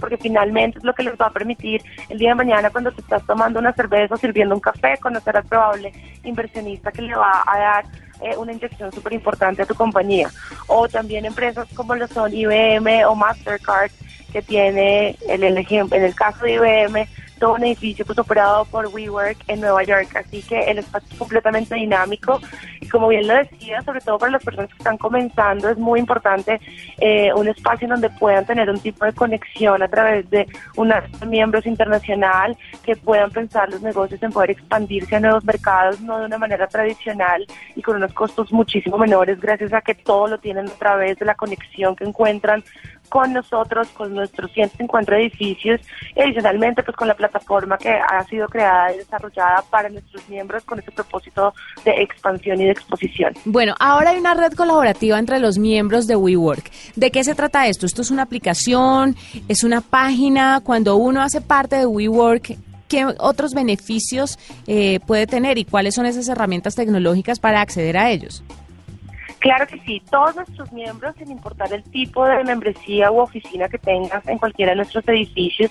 porque 0.00 0.16
finalmente 0.16 0.78
es 0.78 0.84
lo 0.84 0.94
que 0.94 1.04
les 1.04 1.14
va 1.14 1.26
a 1.26 1.30
permitir 1.30 1.80
el 2.08 2.18
día 2.18 2.30
de 2.30 2.34
mañana 2.34 2.70
cuando 2.70 2.90
te 2.90 3.02
estás 3.02 3.24
tomando 3.24 3.60
una 3.60 3.72
cerveza 3.72 4.14
o 4.14 4.16
sirviendo 4.16 4.52
un 4.52 4.60
café, 4.60 4.96
conocer 5.00 5.36
al 5.36 5.44
probable 5.44 5.92
inversionista 6.24 6.90
que 6.90 7.02
le 7.02 7.14
va 7.14 7.44
a 7.46 7.56
dar 7.56 7.84
eh, 8.22 8.36
una 8.36 8.52
inyección 8.52 8.92
súper 8.92 9.12
importante 9.12 9.62
a 9.62 9.66
tu 9.66 9.74
compañía. 9.74 10.30
O 10.66 10.88
también 10.88 11.24
empresas 11.24 11.66
como 11.74 11.94
lo 11.94 12.06
son 12.08 12.34
IBM 12.34 13.04
o 13.06 13.14
Mastercard, 13.14 13.90
que 14.32 14.42
tiene, 14.42 15.16
en 15.28 15.42
el, 15.42 15.58
ejemplo, 15.58 15.96
en 15.96 16.04
el 16.04 16.14
caso 16.14 16.44
de 16.44 16.54
IBM, 16.54 17.08
todo 17.42 17.54
un 17.54 17.64
edificio 17.64 18.06
pues 18.06 18.16
operado 18.20 18.64
por 18.66 18.86
WeWork 18.86 19.36
en 19.48 19.60
Nueva 19.60 19.82
York, 19.82 20.14
así 20.14 20.42
que 20.42 20.60
el 20.60 20.78
espacio 20.78 21.08
es 21.10 21.18
completamente 21.18 21.74
dinámico. 21.74 22.40
Y 22.80 22.86
como 22.86 23.08
bien 23.08 23.26
lo 23.26 23.34
decía, 23.34 23.82
sobre 23.82 24.00
todo 24.00 24.16
para 24.16 24.30
las 24.30 24.44
personas 24.44 24.70
que 24.70 24.78
están 24.78 24.96
comenzando, 24.96 25.68
es 25.68 25.76
muy 25.76 25.98
importante 25.98 26.60
eh, 27.00 27.32
un 27.34 27.48
espacio 27.48 27.86
en 27.86 27.90
donde 27.94 28.10
puedan 28.10 28.46
tener 28.46 28.70
un 28.70 28.78
tipo 28.78 29.04
de 29.04 29.12
conexión 29.12 29.82
a 29.82 29.88
través 29.88 30.30
de 30.30 30.46
un 30.76 30.94
miembros 31.26 31.66
internacional, 31.66 32.56
que 32.84 32.94
puedan 32.94 33.32
pensar 33.32 33.68
los 33.70 33.82
negocios 33.82 34.22
en 34.22 34.30
poder 34.30 34.52
expandirse 34.52 35.16
a 35.16 35.20
nuevos 35.20 35.44
mercados, 35.44 36.00
no 36.00 36.20
de 36.20 36.26
una 36.26 36.38
manera 36.38 36.68
tradicional 36.68 37.44
y 37.74 37.82
con 37.82 37.96
unos 37.96 38.12
costos 38.12 38.52
muchísimo 38.52 38.98
menores, 38.98 39.40
gracias 39.40 39.72
a 39.72 39.80
que 39.80 39.96
todo 39.96 40.28
lo 40.28 40.38
tienen 40.38 40.68
a 40.68 40.78
través 40.78 41.18
de 41.18 41.26
la 41.26 41.34
conexión 41.34 41.96
que 41.96 42.04
encuentran 42.04 42.62
con 43.12 43.34
nosotros, 43.34 43.88
con 43.88 44.14
nuestros 44.14 44.50
150 44.52 45.18
edificios 45.18 45.82
y 46.16 46.22
adicionalmente 46.22 46.82
pues 46.82 46.96
con 46.96 47.06
la 47.06 47.14
plataforma 47.14 47.76
que 47.76 47.90
ha 47.90 48.24
sido 48.24 48.48
creada 48.48 48.94
y 48.94 48.96
desarrollada 48.96 49.62
para 49.68 49.90
nuestros 49.90 50.26
miembros 50.30 50.64
con 50.64 50.78
este 50.78 50.92
propósito 50.92 51.52
de 51.84 51.90
expansión 52.00 52.58
y 52.62 52.64
de 52.64 52.70
exposición. 52.70 53.34
Bueno, 53.44 53.74
ahora 53.78 54.12
hay 54.12 54.18
una 54.18 54.32
red 54.32 54.54
colaborativa 54.54 55.18
entre 55.18 55.40
los 55.40 55.58
miembros 55.58 56.06
de 56.06 56.16
WeWork. 56.16 56.70
¿De 56.96 57.10
qué 57.10 57.22
se 57.22 57.34
trata 57.34 57.66
esto? 57.66 57.84
¿Esto 57.84 58.00
es 58.00 58.10
una 58.10 58.22
aplicación? 58.22 59.14
¿Es 59.46 59.62
una 59.62 59.82
página? 59.82 60.60
Cuando 60.64 60.96
uno 60.96 61.20
hace 61.20 61.42
parte 61.42 61.76
de 61.76 61.84
WeWork, 61.84 62.56
¿qué 62.88 63.04
otros 63.18 63.52
beneficios 63.52 64.38
eh, 64.66 65.00
puede 65.06 65.26
tener 65.26 65.58
y 65.58 65.66
cuáles 65.66 65.94
son 65.94 66.06
esas 66.06 66.30
herramientas 66.30 66.76
tecnológicas 66.76 67.40
para 67.40 67.60
acceder 67.60 67.98
a 67.98 68.10
ellos? 68.10 68.42
Claro 69.42 69.66
que 69.66 69.80
sí, 69.80 70.00
todos 70.08 70.36
nuestros 70.36 70.72
miembros, 70.72 71.16
sin 71.18 71.28
importar 71.32 71.72
el 71.72 71.82
tipo 71.82 72.24
de 72.24 72.44
membresía 72.44 73.10
u 73.10 73.18
oficina 73.18 73.68
que 73.68 73.76
tengas 73.76 74.24
en 74.28 74.38
cualquiera 74.38 74.70
de 74.70 74.76
nuestros 74.76 75.06
edificios, 75.08 75.68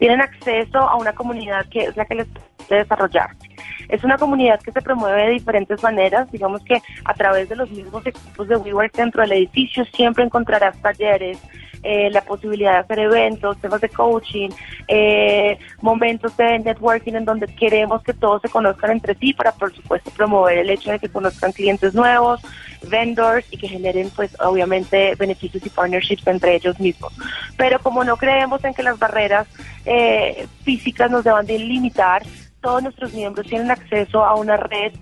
tienen 0.00 0.20
acceso 0.20 0.78
a 0.78 0.96
una 0.96 1.12
comunidad 1.12 1.64
que 1.68 1.84
es 1.84 1.96
la 1.96 2.04
que 2.04 2.16
les 2.16 2.26
puede 2.66 2.82
desarrollarse. 2.82 3.48
Es 3.88 4.02
una 4.02 4.18
comunidad 4.18 4.60
que 4.60 4.72
se 4.72 4.82
promueve 4.82 5.22
de 5.22 5.30
diferentes 5.34 5.80
maneras, 5.84 6.32
digamos 6.32 6.64
que 6.64 6.82
a 7.04 7.14
través 7.14 7.48
de 7.48 7.54
los 7.54 7.70
mismos 7.70 8.04
equipos 8.04 8.48
de 8.48 8.56
WeWork 8.56 8.92
dentro 8.96 9.22
del 9.22 9.34
edificio 9.34 9.84
siempre 9.84 10.24
encontrarás 10.24 10.76
talleres, 10.82 11.38
eh, 11.84 12.10
la 12.10 12.22
posibilidad 12.22 12.72
de 12.72 12.78
hacer 12.78 12.98
eventos, 13.00 13.58
temas 13.58 13.80
de 13.80 13.88
coaching, 13.88 14.50
eh, 14.86 15.58
momentos 15.80 16.36
de 16.36 16.60
networking 16.60 17.14
en 17.14 17.24
donde 17.24 17.46
queremos 17.46 18.02
que 18.02 18.14
todos 18.14 18.40
se 18.42 18.48
conozcan 18.48 18.92
entre 18.92 19.14
sí 19.16 19.32
para, 19.32 19.52
por 19.52 19.74
supuesto, 19.74 20.10
promover 20.10 20.58
el 20.58 20.70
hecho 20.70 20.92
de 20.92 21.00
que 21.00 21.08
conozcan 21.08 21.50
clientes 21.50 21.92
nuevos, 21.92 22.40
vendors 22.88 23.46
y 23.50 23.56
que 23.56 23.68
generen, 23.68 24.10
pues, 24.10 24.36
obviamente, 24.40 25.14
beneficios 25.16 25.64
y 25.64 25.70
partnerships 25.70 26.26
entre 26.26 26.54
ellos 26.56 26.78
mismos. 26.80 27.12
Pero 27.56 27.78
como 27.80 28.04
no 28.04 28.16
creemos 28.16 28.62
en 28.64 28.74
que 28.74 28.82
las 28.82 28.98
barreras 28.98 29.46
eh, 29.84 30.46
físicas 30.64 31.10
nos 31.10 31.24
deban 31.24 31.46
de 31.46 31.58
limitar, 31.58 32.22
todos 32.60 32.82
nuestros 32.82 33.12
miembros 33.12 33.46
tienen 33.46 33.70
acceso 33.70 34.24
a 34.24 34.34
una 34.36 34.56
red 34.56 34.92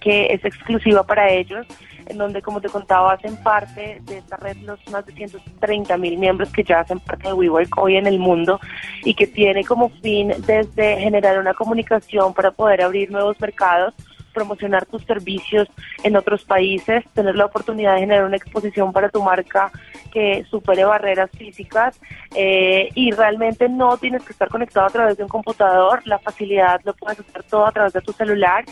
que 0.00 0.32
es 0.32 0.44
exclusiva 0.44 1.02
para 1.04 1.30
ellos 1.30 1.66
en 2.10 2.18
donde, 2.18 2.42
como 2.42 2.60
te 2.60 2.68
contaba, 2.68 3.12
hacen 3.12 3.36
parte 3.36 4.00
de 4.02 4.18
esta 4.18 4.36
red 4.36 4.56
los 4.58 4.80
más 4.90 5.06
de 5.06 5.12
130 5.12 5.96
mil 5.96 6.18
miembros 6.18 6.50
que 6.50 6.64
ya 6.64 6.80
hacen 6.80 6.98
parte 6.98 7.28
de 7.28 7.34
WeWork 7.34 7.78
hoy 7.78 7.96
en 7.96 8.06
el 8.06 8.18
mundo 8.18 8.60
y 9.04 9.14
que 9.14 9.26
tiene 9.26 9.64
como 9.64 9.90
fin 10.02 10.32
desde 10.46 10.98
generar 10.98 11.38
una 11.38 11.54
comunicación 11.54 12.34
para 12.34 12.50
poder 12.50 12.82
abrir 12.82 13.10
nuevos 13.10 13.40
mercados 13.40 13.94
promocionar 14.30 14.86
tus 14.86 15.04
servicios 15.04 15.68
en 16.02 16.16
otros 16.16 16.44
países, 16.44 17.04
tener 17.14 17.36
la 17.36 17.46
oportunidad 17.46 17.94
de 17.94 18.00
generar 18.00 18.24
una 18.24 18.36
exposición 18.36 18.92
para 18.92 19.08
tu 19.08 19.22
marca 19.22 19.70
que 20.12 20.44
supere 20.50 20.84
barreras 20.84 21.30
físicas 21.30 22.00
eh, 22.34 22.88
y 22.94 23.10
realmente 23.12 23.68
no 23.68 23.96
tienes 23.96 24.22
que 24.24 24.32
estar 24.32 24.48
conectado 24.48 24.86
a 24.86 24.90
través 24.90 25.16
de 25.16 25.22
un 25.22 25.28
computador, 25.28 26.02
la 26.06 26.18
facilidad 26.18 26.80
lo 26.84 26.94
puedes 26.94 27.20
hacer 27.20 27.42
todo 27.44 27.66
a 27.66 27.72
través 27.72 27.92
de 27.92 28.00
tu 28.00 28.12
celular, 28.12 28.64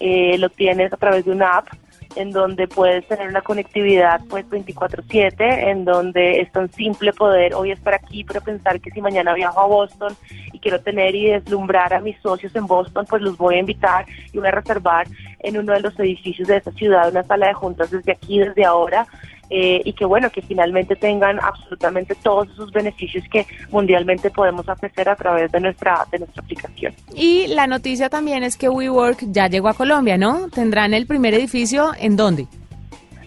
eh, 0.00 0.38
lo 0.38 0.48
tienes 0.48 0.92
a 0.92 0.96
través 0.96 1.24
de 1.24 1.32
una 1.32 1.58
app 1.58 1.68
en 2.16 2.32
donde 2.32 2.66
puedes 2.66 3.06
tener 3.06 3.28
una 3.28 3.42
conectividad 3.42 4.20
pues 4.28 4.44
24/7, 4.48 5.70
en 5.70 5.84
donde 5.84 6.40
es 6.40 6.50
tan 6.50 6.70
simple 6.72 7.12
poder 7.12 7.54
hoy 7.54 7.70
estar 7.70 7.94
aquí, 7.94 8.24
pero 8.24 8.40
pensar 8.40 8.80
que 8.80 8.90
si 8.90 9.00
mañana 9.00 9.34
viajo 9.34 9.60
a 9.60 9.66
Boston 9.66 10.14
y 10.52 10.58
quiero 10.58 10.80
tener 10.80 11.14
y 11.14 11.26
deslumbrar 11.30 11.94
a 11.94 12.00
mis 12.00 12.18
socios 12.20 12.54
en 12.56 12.66
Boston, 12.66 13.06
pues 13.08 13.22
los 13.22 13.36
voy 13.36 13.56
a 13.56 13.60
invitar 13.60 14.06
y 14.32 14.38
voy 14.38 14.48
a 14.48 14.52
reservar 14.52 15.06
en 15.40 15.58
uno 15.58 15.72
de 15.72 15.80
los 15.80 15.98
edificios 16.00 16.48
de 16.48 16.56
esa 16.56 16.72
ciudad 16.72 17.10
una 17.10 17.22
sala 17.22 17.48
de 17.48 17.54
juntas 17.54 17.90
desde 17.90 18.12
aquí, 18.12 18.38
desde 18.38 18.64
ahora, 18.64 19.06
eh, 19.50 19.80
y 19.84 19.92
que 19.92 20.04
bueno, 20.04 20.30
que 20.30 20.42
finalmente 20.42 20.96
tengan 20.96 21.38
absolutamente 21.40 22.14
todos 22.16 22.48
esos 22.50 22.72
beneficios 22.72 23.24
que 23.30 23.46
mundialmente 23.70 24.30
podemos 24.30 24.68
ofrecer 24.68 25.08
a 25.08 25.16
través 25.16 25.50
de 25.52 25.60
nuestra, 25.60 26.06
de 26.10 26.20
nuestra 26.20 26.42
aplicación. 26.42 26.94
Y 27.14 27.46
la 27.48 27.66
noticia 27.66 28.08
también 28.08 28.42
es 28.42 28.56
que 28.56 28.68
WeWork 28.68 29.18
ya 29.30 29.48
llegó 29.48 29.68
a 29.68 29.74
Colombia, 29.74 30.16
¿no? 30.16 30.48
¿Tendrán 30.48 30.94
el 30.94 31.06
primer 31.06 31.34
edificio 31.34 31.92
en 31.98 32.16
dónde? 32.16 32.46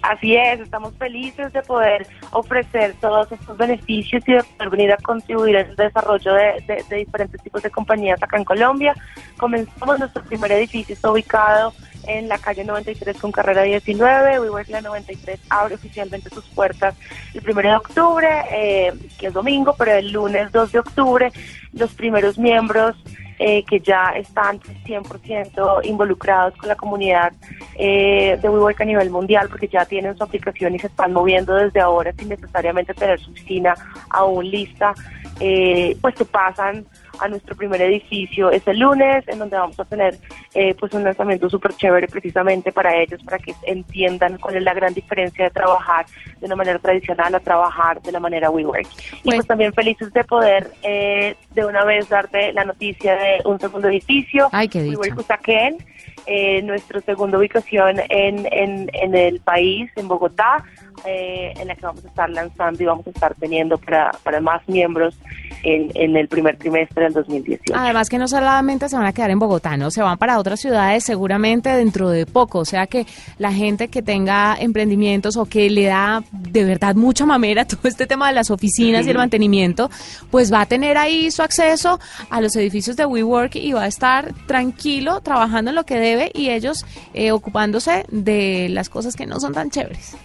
Así 0.01 0.35
es, 0.35 0.61
estamos 0.61 0.93
felices 0.95 1.51
de 1.51 1.61
poder 1.61 2.07
ofrecer 2.31 2.95
todos 3.01 3.31
estos 3.31 3.57
beneficios 3.57 4.23
y 4.27 4.33
de 4.33 4.43
poder 4.43 4.69
venir 4.69 4.91
a 4.93 4.97
contribuir 4.97 5.57
al 5.57 5.75
desarrollo 5.75 6.33
de, 6.33 6.83
diferentes 6.89 7.41
tipos 7.41 7.61
de 7.61 7.69
compañías 7.69 8.21
acá 8.21 8.37
en 8.37 8.45
Colombia. 8.45 8.95
Comenzamos 9.37 9.99
nuestro 9.99 10.23
primer 10.23 10.51
edificio, 10.53 10.93
está 10.93 11.11
ubicado 11.11 11.73
en 12.07 12.29
la 12.29 12.37
calle 12.37 12.63
93 12.63 13.17
con 13.17 13.31
carrera 13.31 13.63
19. 13.63 14.39
WeWork 14.39 14.69
La 14.69 14.81
93 14.81 15.39
abre 15.49 15.75
oficialmente 15.75 16.29
sus 16.29 16.45
puertas 16.45 16.95
el 17.33 17.47
1 17.47 17.61
de 17.61 17.75
octubre, 17.75 18.29
eh, 18.51 18.93
que 19.19 19.27
es 19.27 19.33
domingo, 19.33 19.75
pero 19.77 19.91
el 19.91 20.11
lunes 20.11 20.51
2 20.51 20.71
de 20.71 20.79
octubre 20.79 21.31
los 21.73 21.93
primeros 21.93 22.37
miembros 22.37 22.95
eh, 23.39 23.63
que 23.63 23.79
ya 23.79 24.09
están 24.17 24.59
100% 24.59 25.85
involucrados 25.85 26.55
con 26.57 26.67
la 26.67 26.75
comunidad 26.75 27.31
eh, 27.75 28.37
de 28.41 28.49
WeWork 28.49 28.81
a 28.81 28.85
nivel 28.85 29.09
mundial, 29.09 29.47
porque 29.49 29.69
ya 29.69 29.85
tienen 29.85 30.17
su 30.17 30.23
aplicación 30.23 30.75
y 30.75 30.79
se 30.79 30.87
están 30.87 31.13
moviendo 31.13 31.55
desde 31.55 31.79
ahora 31.79 32.11
sin 32.11 32.27
necesariamente 32.27 32.93
tener 32.93 33.17
su 33.17 33.31
oficina 33.31 33.75
aún 34.09 34.49
lista, 34.49 34.93
eh, 35.39 35.97
pues 36.01 36.15
se 36.15 36.25
pasan 36.25 36.85
a 37.19 37.27
nuestro 37.27 37.55
primer 37.55 37.81
edificio 37.81 38.51
ese 38.51 38.73
lunes, 38.73 39.27
en 39.27 39.39
donde 39.39 39.57
vamos 39.57 39.79
a 39.79 39.85
tener 39.85 40.17
eh, 40.53 40.75
pues 40.79 40.93
un 40.93 41.03
lanzamiento 41.03 41.49
súper 41.49 41.73
chévere 41.73 42.07
precisamente 42.07 42.71
para 42.71 42.95
ellos, 42.95 43.21
para 43.23 43.37
que 43.37 43.53
entiendan 43.63 44.37
cuál 44.37 44.57
es 44.57 44.63
la 44.63 44.73
gran 44.73 44.93
diferencia 44.93 45.45
de 45.45 45.51
trabajar 45.51 46.05
de 46.39 46.45
una 46.45 46.55
manera 46.55 46.79
tradicional 46.79 47.33
a 47.35 47.39
trabajar 47.39 48.01
de 48.01 48.11
la 48.11 48.19
manera 48.19 48.49
WeWork. 48.49 48.87
Y 49.23 49.31
pues 49.31 49.47
también 49.47 49.73
felices 49.73 50.11
de 50.13 50.23
poder 50.23 50.71
eh, 50.83 51.35
de 51.51 51.65
una 51.65 51.83
vez 51.85 52.09
darte 52.09 52.53
la 52.53 52.65
noticia 52.65 53.15
de 53.15 53.41
un 53.45 53.59
segundo 53.59 53.87
edificio, 53.87 54.49
Ay, 54.51 54.67
qué 54.67 54.81
WeWork 54.81 55.17
Usaquén, 55.17 55.77
eh, 56.25 56.61
nuestra 56.61 57.01
segunda 57.01 57.37
ubicación 57.37 57.99
en, 58.09 58.47
en, 58.51 58.89
en 58.93 59.15
el 59.15 59.39
país, 59.39 59.91
en 59.95 60.07
Bogotá, 60.07 60.63
eh, 61.05 61.53
en 61.57 61.67
la 61.67 61.75
que 61.75 61.85
vamos 61.85 62.03
a 62.05 62.07
estar 62.07 62.29
lanzando 62.29 62.83
y 62.83 62.85
vamos 62.85 63.07
a 63.07 63.09
estar 63.09 63.35
teniendo 63.35 63.77
para, 63.77 64.11
para 64.23 64.39
más 64.41 64.67
miembros 64.67 65.17
en, 65.63 65.91
en, 65.95 66.15
el 66.15 66.27
primer 66.27 66.57
trimestre 66.57 67.05
del 67.05 67.13
2018. 67.13 67.73
Además 67.75 68.09
que 68.09 68.17
no 68.17 68.27
solamente 68.27 68.87
se 68.89 68.95
van 68.95 69.05
a 69.05 69.13
quedar 69.13 69.31
en 69.31 69.39
Bogotá, 69.39 69.77
¿no? 69.77 69.91
Se 69.91 70.01
van 70.01 70.17
para 70.17 70.39
otras 70.39 70.59
ciudades 70.59 71.03
seguramente 71.03 71.69
dentro 71.69 72.09
de 72.09 72.25
poco. 72.25 72.59
O 72.59 72.65
sea 72.65 72.87
que 72.87 73.05
la 73.37 73.51
gente 73.51 73.89
que 73.89 74.01
tenga 74.01 74.55
emprendimientos 74.59 75.37
o 75.37 75.45
que 75.45 75.69
le 75.69 75.85
da 75.85 76.23
de 76.31 76.63
verdad 76.63 76.95
mucha 76.95 77.25
mamera 77.25 77.65
todo 77.67 77.87
este 77.87 78.07
tema 78.07 78.27
de 78.27 78.33
las 78.33 78.51
oficinas 78.51 79.05
y 79.05 79.09
el 79.09 79.17
mantenimiento, 79.17 79.89
pues 80.31 80.51
va 80.51 80.61
a 80.61 80.65
tener 80.65 80.97
ahí 80.97 81.31
su 81.31 81.41
acceso 81.41 81.99
a 82.29 82.41
los 82.41 82.55
edificios 82.55 82.95
de 82.95 83.05
WeWork 83.05 83.55
y 83.55 83.73
va 83.73 83.83
a 83.83 83.87
estar 83.87 84.33
tranquilo 84.47 85.21
trabajando 85.21 85.71
en 85.71 85.75
lo 85.75 85.85
que 85.85 85.99
debe 85.99 86.31
y 86.33 86.49
ellos 86.49 86.85
eh, 87.13 87.31
ocupándose 87.31 88.05
de 88.09 88.67
las 88.69 88.89
cosas 88.89 89.15
que 89.15 89.25
no 89.25 89.39
son 89.39 89.53
tan 89.53 89.69
chéveres. 89.69 90.15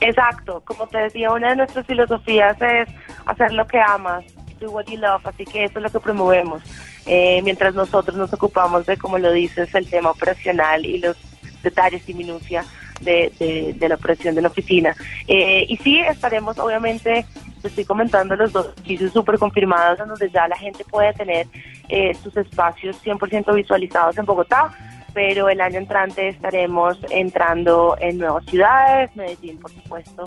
Exacto, 0.00 0.62
como 0.64 0.86
te 0.86 0.98
decía, 0.98 1.32
una 1.32 1.50
de 1.50 1.56
nuestras 1.56 1.86
filosofías 1.86 2.56
es 2.62 2.88
hacer 3.26 3.52
lo 3.52 3.66
que 3.66 3.80
amas, 3.80 4.24
do 4.60 4.70
what 4.70 4.86
you 4.86 4.96
love, 4.96 5.26
así 5.26 5.44
que 5.44 5.64
eso 5.64 5.78
es 5.78 5.82
lo 5.82 5.90
que 5.90 6.00
promovemos. 6.00 6.62
Eh, 7.06 7.40
mientras 7.42 7.74
nosotros 7.74 8.16
nos 8.16 8.32
ocupamos 8.32 8.86
de, 8.86 8.96
como 8.96 9.18
lo 9.18 9.32
dices, 9.32 9.74
el 9.74 9.88
tema 9.88 10.10
operacional 10.10 10.84
y 10.84 10.98
los 10.98 11.16
detalles 11.62 12.08
y 12.08 12.14
minucia 12.14 12.64
de, 13.00 13.74
de, 13.78 13.88
la 13.88 13.94
operación 13.94 14.34
de 14.34 14.42
la 14.42 14.48
oficina. 14.48 14.94
Eh, 15.26 15.66
y 15.68 15.76
sí, 15.78 16.00
estaremos, 16.00 16.58
obviamente, 16.58 17.24
te 17.62 17.68
estoy 17.68 17.84
comentando 17.84 18.36
los 18.36 18.52
dos 18.52 18.72
edificios 18.78 19.12
súper 19.12 19.38
confirmados, 19.38 19.98
donde 19.98 20.30
ya 20.30 20.46
la 20.48 20.56
gente 20.56 20.84
puede 20.84 21.12
tener 21.14 21.46
eh, 21.88 22.14
sus 22.22 22.36
espacios 22.36 23.02
100% 23.04 23.54
visualizados 23.54 24.18
en 24.18 24.24
Bogotá 24.24 24.70
pero 25.14 25.48
el 25.48 25.60
año 25.60 25.78
entrante 25.78 26.28
estaremos 26.28 26.98
entrando 27.10 27.96
en 28.00 28.18
nuevas 28.18 28.44
ciudades. 28.46 29.14
Medellín, 29.16 29.58
por 29.58 29.70
supuesto, 29.70 30.24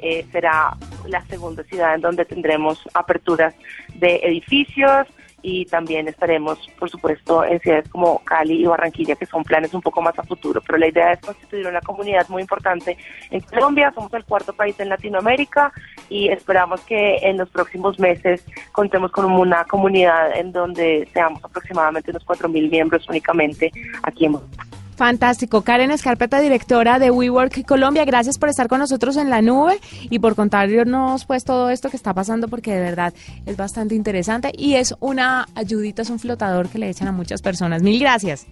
eh, 0.00 0.26
será 0.32 0.76
la 1.06 1.22
segunda 1.26 1.62
ciudad 1.64 1.94
en 1.94 2.00
donde 2.00 2.24
tendremos 2.24 2.80
aperturas 2.94 3.54
de 3.94 4.16
edificios 4.22 5.06
y 5.44 5.66
también 5.66 6.08
estaremos, 6.08 6.58
por 6.78 6.88
supuesto, 6.88 7.44
en 7.44 7.60
ciudades 7.60 7.86
como 7.90 8.24
Cali 8.24 8.62
y 8.62 8.64
Barranquilla, 8.64 9.14
que 9.14 9.26
son 9.26 9.44
planes 9.44 9.74
un 9.74 9.82
poco 9.82 10.00
más 10.00 10.18
a 10.18 10.22
futuro. 10.22 10.62
Pero 10.66 10.78
la 10.78 10.88
idea 10.88 11.12
es 11.12 11.20
constituir 11.20 11.66
una 11.66 11.82
comunidad 11.82 12.26
muy 12.30 12.40
importante 12.40 12.96
en 13.30 13.40
Colombia. 13.42 13.92
Somos 13.94 14.12
el 14.14 14.24
cuarto 14.24 14.54
país 14.54 14.80
en 14.80 14.88
Latinoamérica 14.88 15.70
y 16.08 16.28
esperamos 16.28 16.80
que 16.80 17.18
en 17.18 17.36
los 17.36 17.50
próximos 17.50 17.98
meses 17.98 18.42
contemos 18.72 19.12
con 19.12 19.26
una 19.26 19.66
comunidad 19.66 20.34
en 20.34 20.50
donde 20.50 21.06
seamos 21.12 21.44
aproximadamente 21.44 22.10
unos 22.10 22.24
4.000 22.24 22.70
miembros 22.70 23.06
únicamente 23.06 23.70
aquí 24.02 24.24
en 24.24 24.32
Bogotá. 24.32 24.64
Fantástico. 24.96 25.62
Karen 25.62 25.90
Escarpeta, 25.90 26.40
directora 26.40 26.98
de 26.98 27.10
WeWork 27.10 27.64
Colombia, 27.66 28.04
gracias 28.04 28.38
por 28.38 28.48
estar 28.48 28.68
con 28.68 28.78
nosotros 28.78 29.16
en 29.16 29.30
la 29.30 29.42
nube 29.42 29.78
y 30.08 30.18
por 30.18 30.34
contarnos 30.34 31.24
pues 31.26 31.44
todo 31.44 31.70
esto 31.70 31.90
que 31.90 31.96
está 31.96 32.14
pasando 32.14 32.48
porque 32.48 32.72
de 32.74 32.80
verdad 32.80 33.12
es 33.46 33.56
bastante 33.56 33.94
interesante 33.94 34.52
y 34.56 34.74
es 34.74 34.94
una 35.00 35.46
ayudita, 35.54 36.02
es 36.02 36.10
un 36.10 36.18
flotador 36.18 36.68
que 36.68 36.78
le 36.78 36.88
echan 36.88 37.08
a 37.08 37.12
muchas 37.12 37.42
personas. 37.42 37.82
Mil 37.82 37.98
gracias. 37.98 38.46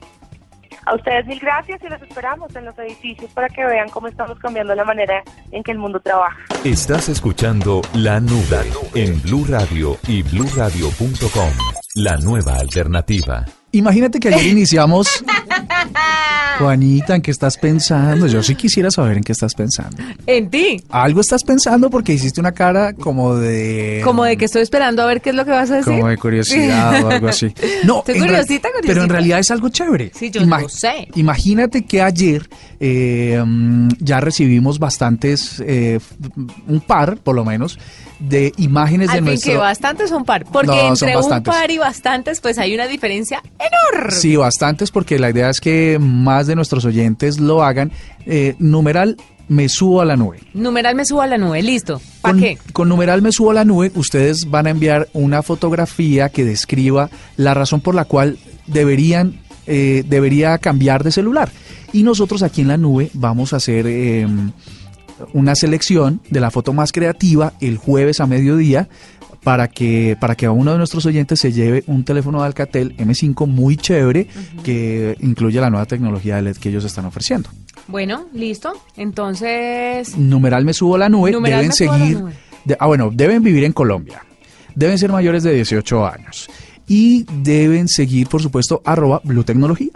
A 0.84 0.94
ustedes 0.94 1.26
mil 1.26 1.38
gracias 1.38 1.80
y 1.82 1.88
los 1.88 2.02
esperamos 2.02 2.54
en 2.56 2.64
los 2.64 2.76
edificios 2.78 3.30
para 3.32 3.48
que 3.48 3.64
vean 3.64 3.88
cómo 3.88 4.08
estamos 4.08 4.38
cambiando 4.40 4.74
la 4.74 4.84
manera 4.84 5.22
en 5.52 5.62
que 5.62 5.70
el 5.70 5.78
mundo 5.78 6.00
trabaja. 6.00 6.38
Estás 6.64 7.08
escuchando 7.08 7.82
La 7.94 8.18
Nube 8.18 8.72
en 8.94 9.20
Blue 9.22 9.44
Radio 9.48 9.96
y 10.08 10.22
bluradio.com, 10.22 11.50
la 11.94 12.16
nueva 12.16 12.56
alternativa. 12.56 13.44
Imagínate 13.72 14.20
que 14.20 14.28
ayer 14.28 14.46
iniciamos. 14.46 15.08
Juanita, 16.58 17.16
¿en 17.16 17.22
qué 17.22 17.30
estás 17.30 17.56
pensando? 17.56 18.26
Yo 18.26 18.42
sí 18.42 18.54
quisiera 18.54 18.90
saber 18.90 19.16
en 19.16 19.24
qué 19.24 19.32
estás 19.32 19.54
pensando. 19.54 19.96
En 20.26 20.50
ti. 20.50 20.82
Algo 20.90 21.22
estás 21.22 21.42
pensando 21.42 21.88
porque 21.90 22.12
hiciste 22.12 22.40
una 22.40 22.52
cara 22.52 22.92
como 22.92 23.34
de. 23.36 24.02
Como 24.04 24.24
de 24.24 24.36
que 24.36 24.44
estoy 24.44 24.62
esperando 24.62 25.02
a 25.02 25.06
ver 25.06 25.22
qué 25.22 25.30
es 25.30 25.36
lo 25.36 25.44
que 25.44 25.50
vas 25.50 25.70
a 25.70 25.76
decir. 25.76 25.94
Como 25.94 26.08
de 26.08 26.18
curiosidad 26.18 27.04
o 27.04 27.10
algo 27.10 27.28
así. 27.28 27.52
No, 27.84 28.00
Estoy 28.00 28.20
curiosita, 28.20 28.68
curiosita. 28.68 28.68
Pero 28.86 29.02
en 29.02 29.08
realidad 29.08 29.38
es 29.40 29.50
algo 29.50 29.68
chévere. 29.70 30.12
Sí, 30.14 30.30
yo 30.30 30.44
lo 30.44 30.68
sé. 30.68 31.08
Imagínate 31.14 31.84
que 31.84 32.02
ayer 32.02 32.48
eh, 32.78 33.42
mm, 33.44 33.88
ya 33.98 34.20
recibimos 34.20 34.78
bastantes, 34.78 35.62
eh, 35.66 35.98
un 36.68 36.80
par 36.80 37.16
por 37.16 37.34
lo 37.34 37.44
menos, 37.44 37.78
de 38.28 38.52
imágenes 38.56 39.08
Al 39.08 39.16
de 39.16 39.20
fin 39.20 39.24
nuestro... 39.26 39.52
que 39.52 39.58
bastantes 39.58 40.10
son 40.10 40.24
par, 40.24 40.44
porque 40.44 40.68
No, 40.68 40.88
entre 40.88 41.16
un 41.16 41.42
par 41.42 41.70
y 41.70 41.78
bastantes 41.78 42.40
pues 42.40 42.58
hay 42.58 42.74
una 42.74 42.86
diferencia 42.86 43.42
enorme. 43.58 44.12
Sí, 44.12 44.36
bastantes, 44.36 44.90
porque 44.90 45.18
la 45.18 45.30
idea 45.30 45.50
es 45.50 45.60
que 45.60 45.98
más 46.00 46.46
de 46.46 46.54
nuestros 46.54 46.84
oyentes 46.84 47.40
lo 47.40 47.64
hagan. 47.64 47.90
Eh, 48.26 48.54
numeral, 48.58 49.16
me 49.48 49.68
subo 49.68 50.00
a 50.00 50.04
la 50.04 50.16
nube. 50.16 50.38
Numeral 50.54 50.94
me 50.94 51.04
subo 51.04 51.22
a 51.22 51.26
la 51.26 51.36
nube, 51.36 51.62
listo. 51.62 52.00
¿Para 52.20 52.32
Con, 52.32 52.42
qué? 52.42 52.58
con 52.72 52.88
numeral 52.88 53.22
me 53.22 53.32
subo 53.32 53.50
a 53.50 53.54
la 53.54 53.64
nube, 53.64 53.90
ustedes 53.94 54.48
van 54.48 54.66
a 54.66 54.70
enviar 54.70 55.08
una 55.12 55.42
fotografía 55.42 56.28
que 56.28 56.44
describa 56.44 57.10
la 57.36 57.54
razón 57.54 57.80
por 57.80 57.94
la 57.94 58.04
cual 58.04 58.38
deberían 58.66 59.40
eh, 59.66 60.04
debería 60.08 60.58
cambiar 60.58 61.04
de 61.04 61.12
celular. 61.12 61.50
Y 61.92 62.02
nosotros 62.02 62.42
aquí 62.42 62.62
en 62.62 62.68
la 62.68 62.76
nube 62.76 63.10
vamos 63.12 63.52
a 63.52 63.56
hacer 63.56 63.86
eh, 63.86 64.26
una 65.32 65.54
selección 65.54 66.20
de 66.30 66.40
la 66.40 66.50
foto 66.50 66.72
más 66.72 66.92
creativa 66.92 67.52
el 67.60 67.76
jueves 67.76 68.20
a 68.20 68.26
mediodía 68.26 68.88
para 69.42 69.66
que 69.68 70.16
para 70.20 70.36
que 70.36 70.46
a 70.46 70.52
uno 70.52 70.70
de 70.72 70.78
nuestros 70.78 71.04
oyentes 71.06 71.40
se 71.40 71.52
lleve 71.52 71.82
un 71.88 72.04
teléfono 72.04 72.40
de 72.40 72.46
Alcatel 72.46 72.96
M5 72.96 73.46
muy 73.46 73.76
chévere 73.76 74.28
que 74.62 75.16
incluye 75.20 75.60
la 75.60 75.68
nueva 75.70 75.86
tecnología 75.86 76.36
de 76.36 76.42
LED 76.42 76.56
que 76.58 76.68
ellos 76.68 76.84
están 76.84 77.06
ofreciendo. 77.06 77.50
Bueno, 77.88 78.26
listo. 78.32 78.72
Entonces, 78.96 80.16
Numeral 80.16 80.64
me 80.64 80.72
subo 80.72 80.94
a 80.94 80.98
la 80.98 81.08
nube, 81.08 81.32
Numeral 81.32 81.60
deben 81.60 81.68
me 81.68 81.74
subo 81.74 81.92
la 81.92 81.98
seguir, 81.98 82.18
nube. 82.20 82.32
de- 82.64 82.76
ah 82.78 82.86
bueno, 82.86 83.10
deben 83.12 83.42
vivir 83.42 83.64
en 83.64 83.72
Colombia, 83.72 84.24
deben 84.74 84.98
ser 84.98 85.10
mayores 85.10 85.42
de 85.42 85.52
18 85.54 86.06
años 86.06 86.48
y 86.86 87.24
deben 87.42 87.88
seguir, 87.88 88.28
por 88.28 88.42
supuesto, 88.42 88.80
arroba 88.84 89.20
Blue 89.24 89.42
Tecnología. 89.44 89.90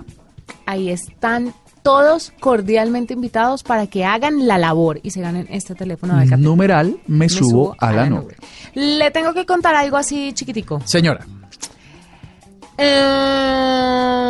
ahí 0.66 0.90
están 0.90 1.52
todos 1.86 2.32
cordialmente 2.40 3.14
invitados 3.14 3.62
para 3.62 3.86
que 3.86 4.04
hagan 4.04 4.48
la 4.48 4.58
labor 4.58 4.98
y 5.04 5.12
se 5.12 5.20
ganen 5.20 5.46
este 5.50 5.76
teléfono 5.76 6.16
de 6.16 6.22
Alcatel. 6.22 6.44
Numeral 6.44 6.98
me, 7.06 7.18
Me 7.18 7.28
subo, 7.28 7.76
a 7.78 7.92
la 7.92 8.10
nube. 8.10 8.34
Le 8.74 9.12
tengo 9.12 9.32
que 9.32 9.46
contar 9.46 9.76
algo 9.76 9.96
así 9.96 10.32
chiquitico. 10.32 10.80
Señora, 10.84 11.24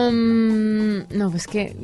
Em, 0.06 1.04
no, 1.16 1.30
pues 1.30 1.46
que 1.46 1.74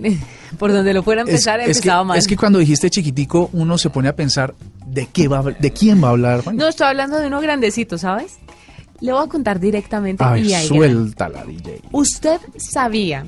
por 0.59 0.73
donde 0.73 0.93
lo 0.93 1.03
fuera 1.03 1.23
a 1.23 1.25
es, 1.25 1.31
empezar 1.31 1.61
es 1.61 1.81
que, 1.81 1.89
mal. 1.91 2.19
es 2.19 2.27
que 2.27 2.37
cuando 2.37 2.59
dijiste 2.59 2.91
chiquitico, 2.91 3.49
uno 3.55 3.79
se 3.79 3.89
pone 3.89 4.09
a 4.09 4.15
pensar 4.15 4.55
de 4.87 5.07
qué 5.07 5.27
va, 5.27 5.39
a 5.39 5.43
de 5.43 5.71
quién 5.73 6.05
va 6.05 6.09
a 6.09 6.11
hablar. 6.11 6.45
Juan? 6.45 6.57
No, 6.57 6.69
estoy 6.69 6.87
hablando 6.89 7.19
de 7.19 7.29
uno 7.29 7.41
grandecito, 7.41 7.97
¿sabes? 7.97 8.39
Le 9.01 9.11
voy 9.11 9.25
a 9.25 9.29
contar 9.29 9.59
directamente 9.59 10.23
y 10.23 10.27
ahí 10.27 10.49
grande. 10.51 10.69
suéltala, 10.69 11.45
DJ. 11.45 11.81
¿Usted 11.91 12.39
sabía 12.59 13.27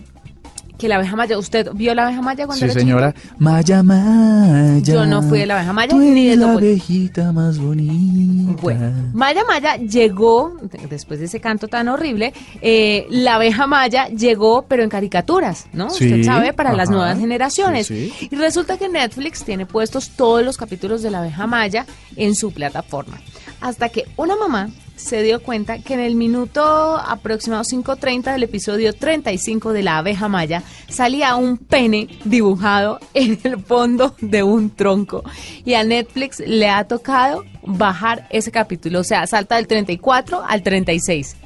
que 0.78 0.88
la 0.88 0.96
abeja 0.96 1.14
maya, 1.16 1.38
¿usted 1.38 1.70
vio 1.74 1.94
la 1.94 2.04
abeja 2.06 2.20
maya 2.20 2.46
cuando 2.46 2.58
Sí, 2.58 2.64
era 2.70 2.74
señora. 2.74 3.14
Maya, 3.38 3.82
Maya. 3.82 4.78
Yo 4.82 5.06
no 5.06 5.22
fui 5.22 5.38
de 5.40 5.46
la 5.46 5.56
abeja 5.56 5.72
maya 5.72 5.88
tú 5.90 5.98
ni 5.98 6.26
de 6.26 6.37
la 6.37 6.46
Topo- 6.46 6.58
abejita 6.58 7.32
más 7.32 7.58
bonita. 7.58 8.60
Bueno, 8.60 8.92
Maya 9.12 9.42
Maya 9.46 9.76
llegó, 9.76 10.56
después 10.90 11.20
de 11.20 11.26
ese 11.26 11.40
canto 11.40 11.68
tan 11.68 11.88
horrible, 11.88 12.32
eh, 12.60 13.06
la 13.10 13.37
abeja 13.37 13.66
Maya 13.66 14.08
llegó, 14.08 14.62
pero 14.68 14.82
en 14.82 14.88
caricaturas, 14.90 15.66
¿no? 15.72 15.90
Sí, 15.90 16.04
Usted 16.06 16.24
sabe, 16.24 16.52
para 16.52 16.72
las 16.72 16.90
nuevas 16.90 17.18
generaciones. 17.18 17.87
sí, 17.87 18.12
sí. 18.18 18.28
Y 18.30 18.37
resulta 18.37 18.76
que 18.76 18.88
Netflix 18.88 19.44
tiene 19.44 19.66
puestos 19.66 20.10
todos 20.10 20.44
los 20.44 20.56
capítulos 20.56 21.02
de 21.02 21.10
la 21.10 21.18
abeja 21.20 21.46
Maya 21.46 21.87
en 22.16 22.34
su 22.34 22.52
plataforma. 22.52 23.20
Hasta 23.60 23.88
que 23.88 24.04
una 24.16 24.37
mamá 24.37 24.70
se 24.96 25.22
dio 25.22 25.42
cuenta 25.42 25.78
que 25.78 25.94
en 25.94 26.00
el 26.00 26.14
minuto 26.14 26.62
aproximado 26.96 27.62
5.30 27.62 28.33
del 28.33 28.42
episodio 28.44 28.92
35 28.92 29.72
de 29.72 29.83
la 29.83 29.98
abeja 29.98 30.28
maya 30.28 30.62
salía 30.88 31.37
un 31.37 31.59
pene 31.59 32.09
dibujado 32.24 33.00
en 33.14 33.38
el 33.44 33.61
fondo 33.62 34.14
de 34.20 34.42
un 34.42 34.70
tronco. 34.70 35.24
Y 35.64 35.74
a 35.74 35.85
Netflix 35.85 36.40
le 36.40 36.68
ha 36.68 36.85
tocado 36.85 37.44
bajar 37.66 38.26
ese 38.30 38.50
capítulo, 38.50 39.00
o 39.00 39.04
sea, 39.04 39.26
salta 39.26 39.57
del 39.57 39.66
34 39.66 40.42
al 40.46 40.62
36. 40.62 41.37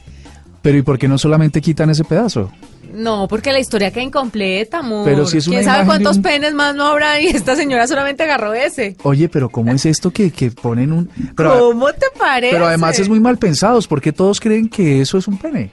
Pero 0.63 0.79
¿y 0.79 0.83
por 0.83 0.99
qué 0.99 1.09
no 1.09 1.19
solamente 1.19 1.61
quitan 1.61 1.91
ese 1.91 2.05
pedazo? 2.05 2.51
No, 2.93 3.29
porque 3.29 3.53
la 3.53 3.59
historia 3.61 3.91
queda 3.91 4.03
incompleta, 4.05 4.79
amor. 4.79 5.05
Pero 5.05 5.27
si 5.27 5.39
es 5.39 5.47
una 5.47 5.57
¿Quién 5.59 5.65
sabe 5.65 5.85
cuántos 5.87 6.17
un- 6.17 6.23
penes 6.23 6.55
más 6.55 6.75
no 6.75 6.87
habrá? 6.87 7.21
Y 7.21 7.27
esta 7.27 7.57
señora 7.57 7.87
solamente 7.87 8.23
agarró 8.23 8.53
ese. 8.55 8.97
Oye, 9.03 9.29
pero 9.29 9.49
¿cómo 9.49 9.73
es 9.73 9.85
esto 9.87 10.11
que, 10.11 10.31
que 10.31 10.51
ponen 10.51 10.93
un... 10.93 11.11
Pero, 11.37 11.59
¿Cómo 11.71 11.87
te 11.93 12.07
parece? 12.19 12.53
pero 12.55 12.67
además 12.67 12.99
es 12.99 13.09
muy 13.09 13.21
mal 13.21 13.39
pensados, 13.39 13.87
porque 13.87 14.13
todos 14.13 14.41
creen 14.41 14.69
que 14.69 15.01
eso 15.01 15.19
es 15.19 15.29
un 15.29 15.39
pene. 15.39 15.71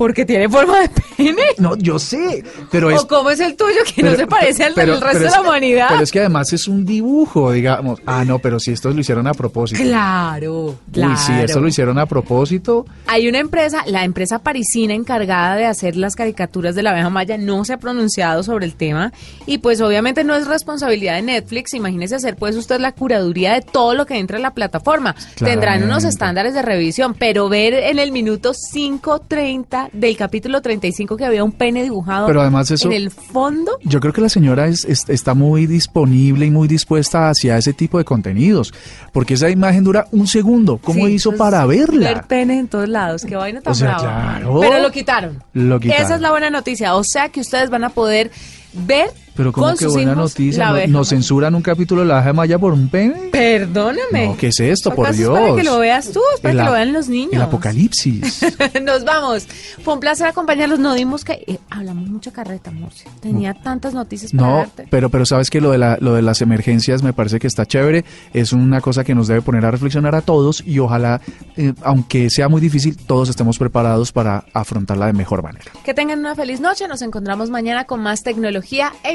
Porque 0.00 0.24
tiene 0.24 0.48
forma 0.48 0.80
de 0.80 0.88
pene. 0.88 1.42
No, 1.58 1.76
yo 1.76 1.98
sé, 1.98 2.42
pero 2.70 2.90
es... 2.90 3.02
¿O 3.02 3.06
cómo 3.06 3.28
es 3.28 3.38
el 3.38 3.54
tuyo 3.54 3.80
que 3.94 4.02
no 4.02 4.16
se 4.16 4.26
parece 4.26 4.64
al 4.64 4.72
pero- 4.72 4.94
del 4.94 5.02
resto 5.02 5.24
de 5.24 5.30
la 5.30 5.42
humanidad? 5.42 5.88
Pero 5.90 6.02
es 6.02 6.10
que 6.10 6.20
además 6.20 6.50
es 6.54 6.66
un 6.68 6.86
dibujo, 6.86 7.52
digamos. 7.52 8.00
Ah, 8.06 8.24
no, 8.24 8.38
pero 8.38 8.58
si 8.58 8.72
estos 8.72 8.94
lo 8.94 9.02
hicieron 9.02 9.26
a 9.26 9.34
propósito. 9.34 9.82
Claro, 9.82 10.78
claro. 10.90 11.12
Uy, 11.12 11.18
si 11.18 11.32
esto 11.34 11.60
lo 11.60 11.68
hicieron 11.68 11.98
a 11.98 12.06
propósito, 12.06 12.86
Hay 13.06 13.28
una 13.28 13.40
empresa, 13.40 13.82
la 13.88 14.04
empresa 14.04 14.38
parisina 14.38 14.94
encargada 14.94 15.56
de 15.56 15.66
hacer 15.66 15.96
las 15.96 16.16
caricaturas 16.16 16.74
de 16.74 16.82
la 16.82 16.92
abeja 16.92 17.10
maya, 17.10 17.36
no 17.36 17.66
se 17.66 17.74
ha 17.74 17.76
pronunciado 17.76 18.42
sobre 18.42 18.64
el 18.64 18.76
tema 18.76 19.12
y 19.44 19.58
pues 19.58 19.82
obviamente 19.82 20.24
no 20.24 20.34
es 20.34 20.46
responsabilidad 20.46 21.16
de 21.16 21.22
Netflix. 21.22 21.74
Imagínese 21.74 22.14
hacer 22.14 22.36
pues 22.36 22.56
usted 22.56 22.80
la 22.80 22.92
curaduría 22.92 23.52
de 23.52 23.60
todo 23.60 23.92
lo 23.92 24.06
que 24.06 24.16
entra 24.18 24.38
en 24.38 24.44
la 24.44 24.54
plataforma. 24.54 25.14
Tendrán 25.36 25.82
unos 25.82 26.04
estándares 26.04 26.54
de 26.54 26.62
revisión, 26.62 27.12
pero 27.12 27.50
ver 27.50 27.74
en 27.74 27.98
el 27.98 28.12
minuto 28.12 28.52
5.30 28.54 29.89
del 29.92 30.16
capítulo 30.16 30.60
35 30.62 31.16
que 31.16 31.24
había 31.24 31.42
un 31.44 31.52
pene 31.52 31.82
dibujado 31.82 32.26
Pero 32.26 32.40
además 32.40 32.70
eso- 32.70 32.86
en 32.88 32.94
el 32.94 33.10
fondo. 33.10 33.78
yo 33.82 34.00
creo 34.00 34.12
que 34.12 34.20
la 34.20 34.28
señora 34.28 34.66
es, 34.68 34.84
es- 34.84 35.08
está 35.08 35.34
muy 35.34 35.66
disponible 35.66 36.46
y 36.46 36.50
muy 36.50 36.68
dispuesta 36.68 37.28
hacia 37.30 37.56
ese 37.58 37.72
tipo 37.72 37.98
de 37.98 38.04
contenidos. 38.04 38.72
Porque 39.12 39.34
esa 39.34 39.50
imagen 39.50 39.84
dura 39.84 40.06
un 40.12 40.26
segundo. 40.26 40.78
¿Cómo 40.78 41.06
Sí, 41.06 41.14
hizo 41.14 41.32
para 41.36 41.64
verla? 41.66 42.08
Ver 42.14 42.24
penes 42.26 42.60
en 42.60 42.68
todos 42.68 42.88
lados, 42.88 43.24
qué 43.24 43.36
vaina 43.36 43.60
tan 43.60 43.72
O 43.72 43.74
sea, 43.74 43.96
brava. 43.98 44.02
claro. 44.38 44.60
Pero 44.60 44.78
lo 44.80 44.90
quitaron. 44.90 45.42
Lo 45.52 45.80
quitaron. 45.80 46.04
Esa 46.04 46.14
es 46.14 46.20
la 46.20 46.30
buena 46.30 46.50
noticia. 46.50 46.94
O 46.94 47.02
sea 47.04 47.28
que 47.30 47.40
ustedes 47.40 47.70
van 47.70 47.84
a 47.84 47.90
poder 47.90 48.30
ver 48.72 49.10
Pero 49.40 49.52
como 49.52 49.74
que 49.74 49.86
buena 49.86 50.14
noticia. 50.14 50.66
¿no- 50.66 50.74
¿Nos 50.74 50.88
maya. 50.90 51.04
censuran 51.04 51.54
un 51.54 51.62
capítulo 51.62 52.02
de 52.02 52.08
la 52.08 52.16
abeja 52.18 52.32
maya 52.34 52.58
por 52.58 52.74
un 52.74 52.88
pene? 52.90 53.30
Perdóname. 53.32 54.26
No, 54.26 54.36
¿qué 54.36 54.48
es 54.48 54.60
esto? 54.60 54.94
Por 54.94 55.06
¿Acaso 55.06 55.22
es 55.22 55.28
para 55.28 55.44
Dios. 55.46 55.56
que 55.56 55.62
lo 55.64 55.78
veas 55.78 56.10
tú, 56.12 56.20
es 56.34 56.40
para 56.40 56.52
El 56.52 56.58
que 56.58 56.64
lo 56.66 56.72
vean 56.72 56.92
los 56.92 57.08
niños. 57.08 57.32
El 57.32 57.40
apocalipsis. 57.42 58.44
Nos 58.82 59.04
vamos. 59.04 59.46
Fue 59.82 59.94
un 59.94 60.00
placer 60.00 60.26
acompañarlos. 60.26 60.78
No 60.78 60.92
dimos 60.94 61.24
que 61.24 61.42
eh, 61.46 61.58
hablamos 61.70 62.08
mucha 62.10 62.30
carreta, 62.32 62.70
Murcia. 62.70 63.10
Tenía 63.20 63.54
tantas 63.54 63.94
noticias 63.94 64.32
para 64.32 64.46
No, 64.46 64.56
darte. 64.58 64.86
pero, 64.90 65.08
pero 65.08 65.24
sabes 65.24 65.48
que 65.48 65.60
lo 65.62 65.70
de, 65.70 65.78
la, 65.78 65.96
lo 66.00 66.14
de 66.14 66.22
las 66.22 66.42
emergencias 66.42 67.02
me 67.02 67.12
parece 67.14 67.38
que 67.38 67.46
está 67.46 67.64
chévere. 67.64 68.04
Es 68.34 68.52
una 68.52 68.80
cosa 68.82 69.04
que 69.04 69.14
nos 69.14 69.26
debe 69.26 69.42
poner 69.42 69.64
a 69.64 69.70
reflexionar 69.70 70.14
a 70.14 70.20
todos 70.20 70.62
y 70.66 70.78
ojalá, 70.80 71.20
eh, 71.56 71.72
aunque 71.82 72.28
sea 72.30 72.48
muy 72.48 72.60
difícil, 72.60 72.96
todos 72.96 73.28
estemos 73.30 73.58
preparados 73.58 74.12
para 74.12 74.44
afrontarla 74.52 75.06
de 75.06 75.12
mejor 75.14 75.42
manera. 75.42 75.64
Que 75.84 75.94
tengan 75.94 76.18
una 76.18 76.34
feliz 76.34 76.60
noche. 76.60 76.86
Nos 76.88 77.02
encontramos 77.02 77.48
mañana 77.50 77.84
con 77.84 78.00
más 78.02 78.22
tecnología 78.22 78.92
e 79.02 79.14